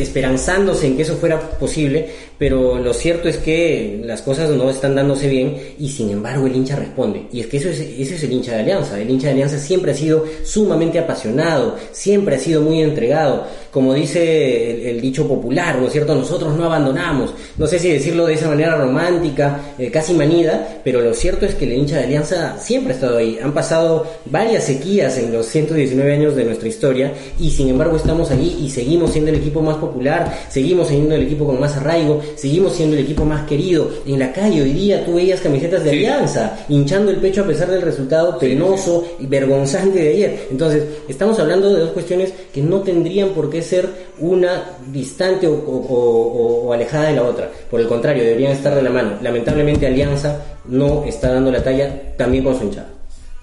[0.55, 2.09] en que eso fuera posible,
[2.43, 6.53] pero lo cierto es que las cosas no están dándose bien y sin embargo el
[6.53, 7.25] hincha responde.
[7.31, 8.99] Y es que eso es, ese es el hincha de Alianza.
[8.99, 13.47] El hincha de Alianza siempre ha sido sumamente apasionado, siempre ha sido muy entregado.
[13.71, 16.13] Como dice el, dicho popular, ¿no es cierto?
[16.15, 17.33] Nosotros no abandonamos.
[17.57, 21.55] No sé si decirlo de esa manera romántica, eh, casi manida, pero lo cierto es
[21.55, 23.39] que el hincha de Alianza siempre ha estado ahí.
[23.41, 28.31] Han pasado varias sequías en los 119 años de nuestra historia y sin embargo estamos
[28.31, 32.21] allí y seguimos siendo el equipo más popular, seguimos siendo el equipo con más arraigo,
[32.35, 33.89] seguimos siendo el equipo más querido.
[34.05, 35.97] En la calle hoy día tú veías camisetas de Sí.
[36.05, 40.47] Alianza, hinchando el pecho a pesar del resultado penoso y vergonzante de ayer.
[40.51, 43.87] Entonces, estamos hablando de dos cuestiones que no tendrían por qué ser
[44.19, 47.49] una distante o, o- o- o alejada de la otra.
[47.69, 49.17] Por el contrario, deberían estar de la mano.
[49.21, 52.89] Lamentablemente Alianza no está dando la talla también con su hinchada.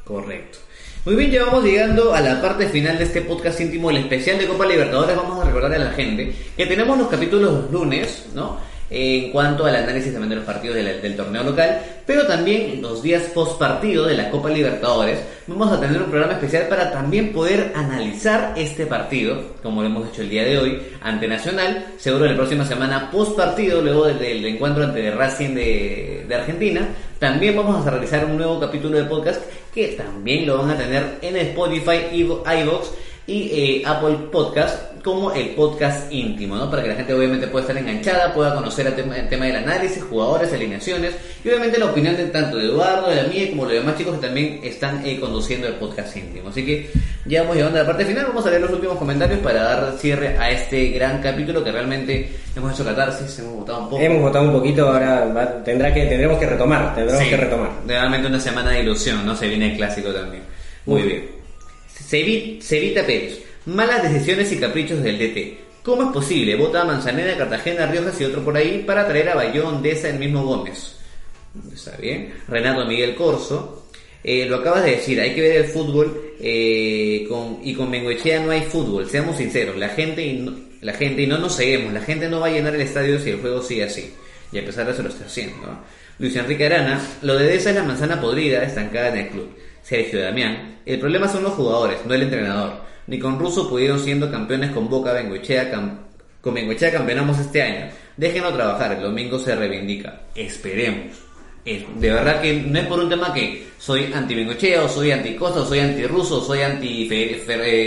[0.05, 0.59] Correcto.
[1.05, 4.39] Muy bien, ya vamos llegando a la parte final de este podcast íntimo, el especial
[4.39, 5.17] de Copa Libertadores.
[5.17, 8.59] Vamos a recordar a la gente que tenemos los capítulos los lunes, ¿no?
[8.91, 13.23] En cuanto al análisis también de los partidos del, torneo local, pero también los días
[13.33, 17.73] post partido de la Copa Libertadores, vamos a tener un programa especial para también poder
[17.77, 21.87] analizar este partido, como lo hemos hecho el día de hoy, ante Nacional.
[21.99, 26.89] Seguro la próxima semana post partido, luego del, encuentro ante Racing de, Argentina,
[27.21, 29.41] también vamos a realizar un nuevo capítulo de podcast
[29.73, 32.89] que también lo van a tener en Spotify, Ivo- iVoox
[33.27, 36.71] y eh, Apple Podcast como el podcast íntimo, ¿no?
[36.71, 39.57] Para que la gente obviamente pueda estar enganchada, pueda conocer el tema, el tema del
[39.57, 43.67] análisis, jugadores, alineaciones y obviamente la opinión de tanto de Eduardo, de la mía como
[43.67, 46.51] de los demás chicos que también están eh, conduciendo el podcast íntimo.
[46.51, 46.91] Así que
[47.25, 49.95] ya vamos llegando a la parte final, vamos a leer los últimos comentarios para dar
[49.99, 54.03] cierre a este gran capítulo que realmente hemos hecho catarsis, hemos votado un poco.
[54.03, 57.71] Hemos votado un poquito, ahora va- tendrá que, tendremos que retomar, tendremos Sí, que retomar.
[57.87, 59.35] Realmente una semana de ilusión, ¿no?
[59.35, 60.43] Se viene el clásico también.
[60.87, 61.27] Muy bien.
[62.11, 63.39] Cevi- Cevita Pérez.
[63.67, 65.83] Malas decisiones y caprichos del DT.
[65.83, 66.57] ¿Cómo es posible?
[66.57, 70.19] Vota a Manzaneda, Cartagena, Riojas y otro por ahí para traer a Bayón, Deza, el
[70.19, 70.97] mismo Gómez.
[71.73, 72.33] Está bien.
[72.49, 73.87] Renato Miguel Corso.
[74.23, 78.41] Eh, lo acabas de decir, hay que ver el fútbol eh, con, y con Bengoechea
[78.41, 81.95] no hay fútbol, seamos sinceros, la gente, y no, la gente y no nos seguimos,
[81.95, 84.13] la gente no va a llenar el estadio si el juego sigue así,
[84.53, 85.57] y a pesar de eso lo está haciendo.
[86.19, 89.57] Luis Enrique Arana, lo de Deza es la manzana podrida estancada en el club.
[89.83, 92.90] Sergio Damián, el problema son los jugadores, no el entrenador.
[93.11, 95.99] Ni con Russo pudieron siendo campeones con Boca Bengoechea, cam-
[96.41, 97.91] con Bengoechea campeonamos este año.
[98.17, 100.21] Déjenlo trabajar, el domingo se reivindica.
[100.35, 101.17] Esperemos.
[101.67, 105.11] Eh, de verdad que no es por un tema que soy anti Bengochea o soy
[105.11, 107.07] anti Costa o soy anti Russo o soy anti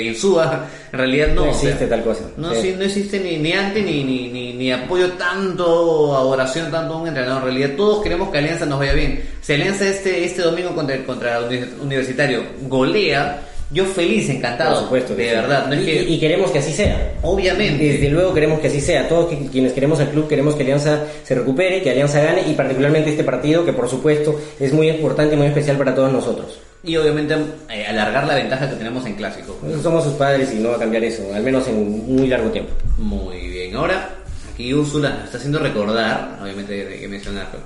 [0.07, 0.67] Insúa.
[0.91, 1.45] En realidad no.
[1.45, 2.29] No o sea, existe tal cosa.
[2.37, 2.61] No, Sí.
[2.61, 6.93] sí, no existe ni, ni anti ni, ni, ni, ni apoyo tanto a oración, tanto
[6.93, 7.39] a un entrenador.
[7.43, 9.23] En realidad todos queremos que Alianza nos vaya bien.
[9.41, 13.41] Si Alianza este, este domingo contra, contra Uni- Universitario golea,
[13.73, 14.75] yo feliz, encantado.
[14.75, 15.15] Por supuesto.
[15.15, 15.35] De sí.
[15.35, 15.67] verdad.
[15.67, 17.13] No es y, que, y queremos que así sea.
[17.23, 17.83] obviamente.
[17.83, 19.07] Desde luego queremos que así sea.
[19.09, 22.53] Todos que- quienes queremos al club queremos que Alianza se recupere, que Alianza gane y
[22.53, 26.59] particularmente este partido que por supuesto es muy importante y muy especial para todos nosotros.
[26.85, 27.35] Y obviamente
[27.71, 29.57] eh, alargar la ventaja que tenemos en clásico.
[29.81, 32.71] Somos sus padres y no va a cambiar eso, al menos en muy largo tiempo.
[32.97, 34.09] Muy bien, ahora
[34.53, 37.59] aquí Úrsula nos está haciendo recordar, obviamente hay que mencionarlo,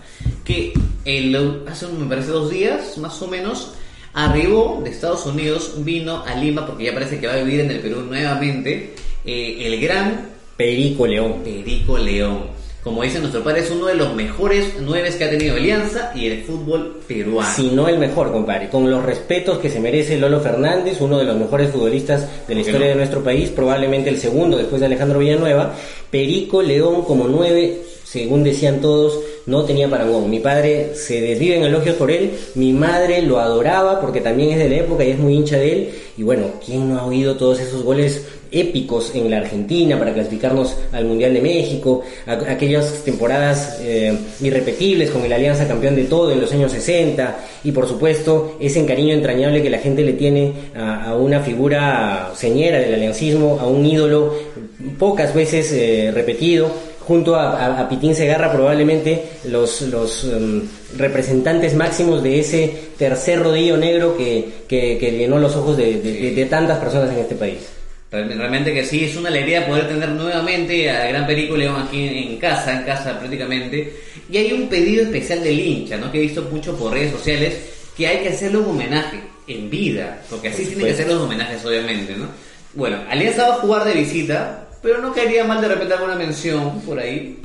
[0.46, 0.72] que
[1.04, 3.74] el, hace me parece dos días más o menos
[4.18, 7.70] arribó de Estados Unidos, vino a Lima porque ya parece que va a vivir en
[7.70, 11.36] el Perú nuevamente, eh, el gran Perico León.
[11.44, 12.58] Perico León.
[12.84, 16.26] Como dice nuestro padre, es uno de los mejores nueves que ha tenido Alianza y
[16.26, 17.52] el fútbol peruano.
[17.54, 18.70] Si no el mejor, compadre.
[18.70, 22.62] Con los respetos que se merece Lolo Fernández, uno de los mejores futbolistas de la
[22.62, 22.88] historia no?
[22.88, 25.76] de nuestro país, probablemente el segundo después de Alejandro Villanueva.
[26.10, 30.30] Perico León como nueve, según decían todos, no tenía parangón.
[30.30, 34.60] Mi padre se desvive en elogios por él, mi madre lo adoraba porque también es
[34.60, 35.90] de la época y es muy hincha de él.
[36.18, 40.76] Y bueno, ¿quién no ha oído todos esos goles épicos en la Argentina para clasificarnos
[40.92, 42.02] al Mundial de México?
[42.26, 47.72] Aquellas temporadas eh, irrepetibles con el Alianza campeón de todo en los años 60 y
[47.72, 52.80] por supuesto ese encariño entrañable que la gente le tiene a, a una figura señera
[52.80, 54.34] del aliancismo, a un ídolo
[54.98, 60.62] pocas veces eh, repetido junto a, a- a Pitín Segarra probablemente los, los em,
[60.98, 66.14] representantes máximos de ese tercer rodillo negro que, que- que llenó los ojos de, de-
[66.14, 67.60] de- de tantas personas en este país.
[68.12, 72.08] Real- Realmente que sí, es una alegría poder tener nuevamente a Gran Perico León aquí
[72.08, 73.94] en, en casa, en casa prácticamente.
[74.30, 76.12] Y hay un pedido especial del hincha, ¿no?
[76.12, 77.56] Que he visto mucho por redes sociales,
[77.96, 81.04] que hay que hacerle un homenaje en vida, porque así Por tienen que supuesto.
[81.04, 82.26] ser los homenajes, obviamente, ¿no?
[82.74, 86.82] Bueno, Alianza va a jugar de visita, pero no caería mal de repente alguna mención
[86.82, 87.38] por ahí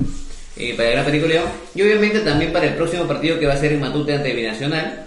[0.57, 1.45] eh, para el Gran Perico León.
[1.75, 5.05] Y obviamente también para el próximo partido que va a ser en Matute ante Binacional.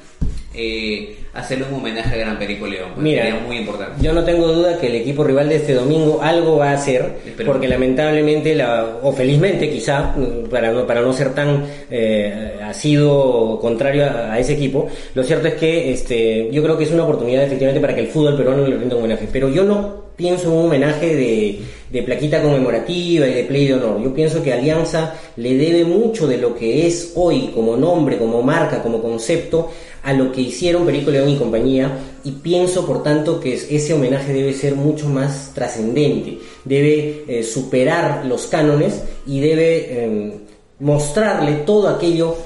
[0.55, 2.93] eh, hacerle un homenaje a Gran Perico León.
[2.95, 4.03] Pues, Mira, sería muy importante.
[4.03, 7.03] Yo no tengo duda que el equipo rival de este domingo algo va a hacer,
[7.27, 7.45] Esperemos.
[7.45, 10.15] porque lamentablemente, la, o felizmente quizá,
[10.51, 15.49] para no, para no ser tan eh, asido contrario a, a ese equipo, lo cierto
[15.49, 18.67] es que este, yo creo que es una oportunidad efectivamente para que el fútbol peruano
[18.67, 19.29] le rinda un homenaje.
[19.31, 21.61] Pero yo no pienso en un homenaje de,
[21.91, 24.03] de plaquita conmemorativa y de play de honor.
[24.03, 28.43] Yo pienso que Alianza le debe mucho de lo que es hoy como nombre, como
[28.43, 29.71] marca, como concepto
[30.03, 31.91] a lo que hicieron Perico León y compañía
[32.25, 37.43] y pienso por tanto que es- ese homenaje debe ser mucho más trascendente, debe eh,
[37.43, 40.33] superar los cánones y debe eh,
[40.79, 42.37] mostrarle todo aquello,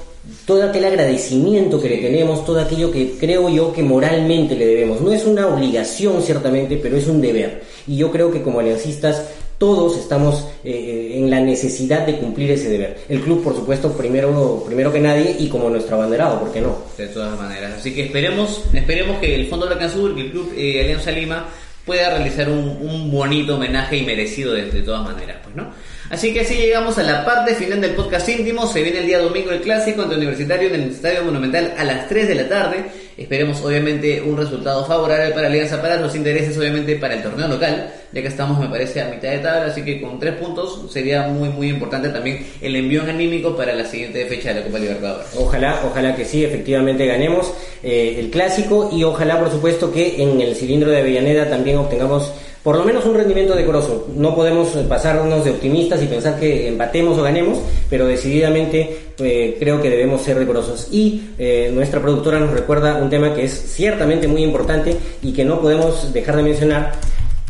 [0.45, 5.01] todo aquel agradecimiento que le tenemos, todo aquello que creo yo que moralmente le debemos.
[5.01, 7.63] No es una obligación ciertamente, pero es un deber.
[7.87, 9.23] Y yo creo que como aliancistas
[9.57, 12.97] todos estamos eh, en la necesidad de cumplir ese deber.
[13.07, 16.77] El club, por supuesto, primero, primero que nadie y como nuestro abanderado, ¿por qué no?
[16.97, 17.73] De todas maneras.
[17.77, 21.47] Así que esperemos, esperemos que el Fondo Blanca Azul, que el Club eh, Alianza Lima,
[21.85, 25.71] pueda realizar un, un bonito homenaje y merecido de, de todas maneras, pues, ¿no?
[26.11, 28.67] Así que así llegamos a la parte final del podcast íntimo.
[28.67, 32.09] Se viene el día domingo el clásico ante Universitario en el Estadio Monumental a las
[32.09, 32.83] 3 de la tarde.
[33.15, 37.93] Esperemos obviamente un resultado favorable para Alianza, para los intereses obviamente para el torneo local,
[38.11, 41.27] ya que estamos me parece a mitad de tabla, así que con tres puntos sería
[41.27, 45.27] muy muy importante también el envío anímico para la siguiente fecha de la Copa Libertadores.
[45.37, 47.53] Ojalá, ojalá que sí, efectivamente ganemos
[47.83, 52.33] eh, el clásico y ojalá, por supuesto, que en el cilindro de Avellaneda también obtengamos
[52.63, 54.07] por lo menos un rendimiento decoroso.
[54.15, 57.59] No podemos pasarnos de optimistas y pensar que empatemos o ganemos,
[57.89, 60.87] pero decididamente eh, creo que debemos ser decorosos.
[60.91, 65.43] Y eh, nuestra productora nos recuerda un tema que es ciertamente muy importante y que
[65.43, 66.91] no podemos dejar de mencionar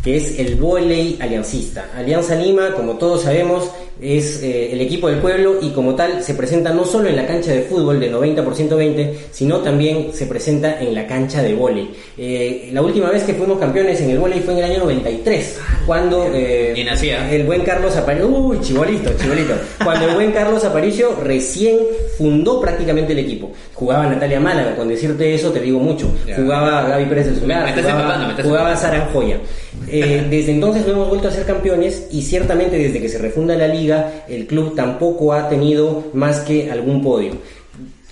[0.03, 1.91] que es el volei aliancista.
[1.95, 3.69] Alianza Lima, como todos sabemos,
[4.01, 7.27] es eh, el equipo del pueblo y como tal se presenta no solo en la
[7.27, 11.53] cancha de fútbol de 90 por 120, sino también se presenta en la cancha de
[11.53, 11.89] volei.
[12.17, 15.59] Eh, la última vez que fuimos campeones en el volei fue en el año 93,
[15.85, 17.31] cuando eh, Y nacía.
[17.31, 21.77] el buen Carlos Aparicio, uy, chibolito, chibolito, cuando el buen Carlos Aparicio recién
[22.17, 23.51] fundó prácticamente el equipo.
[23.75, 26.11] Jugaba Natalia Málaga, con decirte eso te digo mucho.
[26.35, 29.39] Jugaba Gaby Pérez del Solar, jugaba, jugaba empapando.
[29.87, 33.55] Eh, desde entonces no hemos vuelto a ser campeones y ciertamente desde que se refunda
[33.55, 37.33] la liga el club tampoco ha tenido más que algún podio.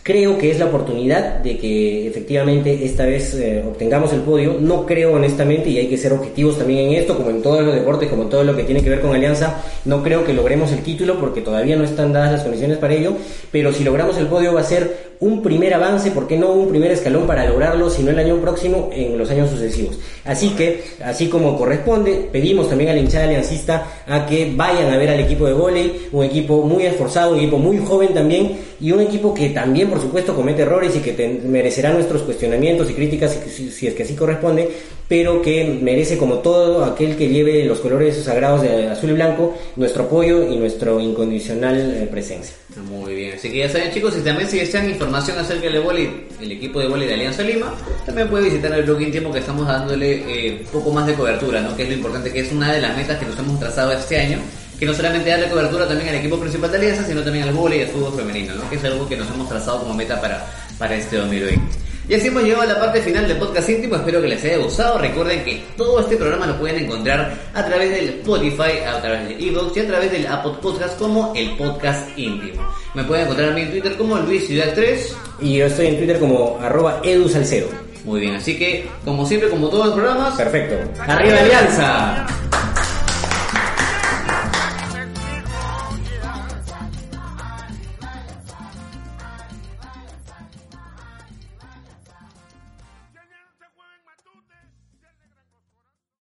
[0.02, 4.58] Creo que es la oportunidad de que efectivamente esta vez eh, obtengamos el podio.
[4.60, 7.76] No creo honestamente, y hay que ser objetivos también en esto, como en todos los
[7.76, 10.80] deportes, como todo lo que tiene que ver con Alianza, no creo que logremos el
[10.80, 13.14] título porque todavía no están dadas las condiciones para ello,
[13.52, 16.70] pero si logramos el podio va a ser un primer avance, ¿por qué no un
[16.70, 20.00] primer escalón para lograrlo, si no el año próximo, en los años sucesivos?
[20.24, 24.98] Así que, así como corresponde, pedimos también a la hinchada aliancista a que vayan a
[24.98, 28.94] ver al equipo de vóley, un equipo muy esforzado, un equipo muy joven también, y
[28.94, 33.38] un equipo que también, por supuesto, comete errores y que merecerá nuestros cuestionamientos y críticas
[33.50, 34.70] si es que así corresponde,
[35.10, 39.58] pero que merece, como todo aquel que lleve los colores sagrados de azul y blanco,
[39.76, 42.56] nuestro apoyo y nuestra incondicional eh, presencia.
[42.88, 46.28] Muy bien, así que ya saben chicos, y también si desean información acerca del vóley,
[46.40, 47.74] el equipo de vóley de Alianza Lima,
[48.06, 51.76] también pueden visitar el blog íntimo que estamos dándole eh, poco más de cobertura, ¿no?
[51.76, 54.16] que es lo importante, que es una de las metas que nos hemos trazado este
[54.16, 54.38] año,
[54.80, 57.80] que no solamente darle cobertura también al equipo principal de Alianza, sino también al vóley
[57.80, 58.70] y al fútbol femenino, ¿no?
[58.70, 60.46] que es algo que nos hemos trazado como meta para,
[60.78, 61.89] para este 2020.
[62.10, 64.58] Y así hemos llegado a la parte final del podcast íntimo, espero que les haya
[64.58, 64.98] gustado.
[64.98, 69.48] Recuerden que todo este programa lo pueden encontrar a través del Spotify, a través de
[69.48, 72.68] Evox y a través del Apple Podcast como el podcast íntimo.
[72.96, 75.16] Me pueden encontrar a mí en Twitter como Luis Ciudad 3.
[75.42, 77.00] Y yo estoy en Twitter como arroba.
[78.06, 81.02] Muy bien, así que como siempre, como todos los programas, Perfecto.
[81.04, 82.26] ¡Arriba Alianza!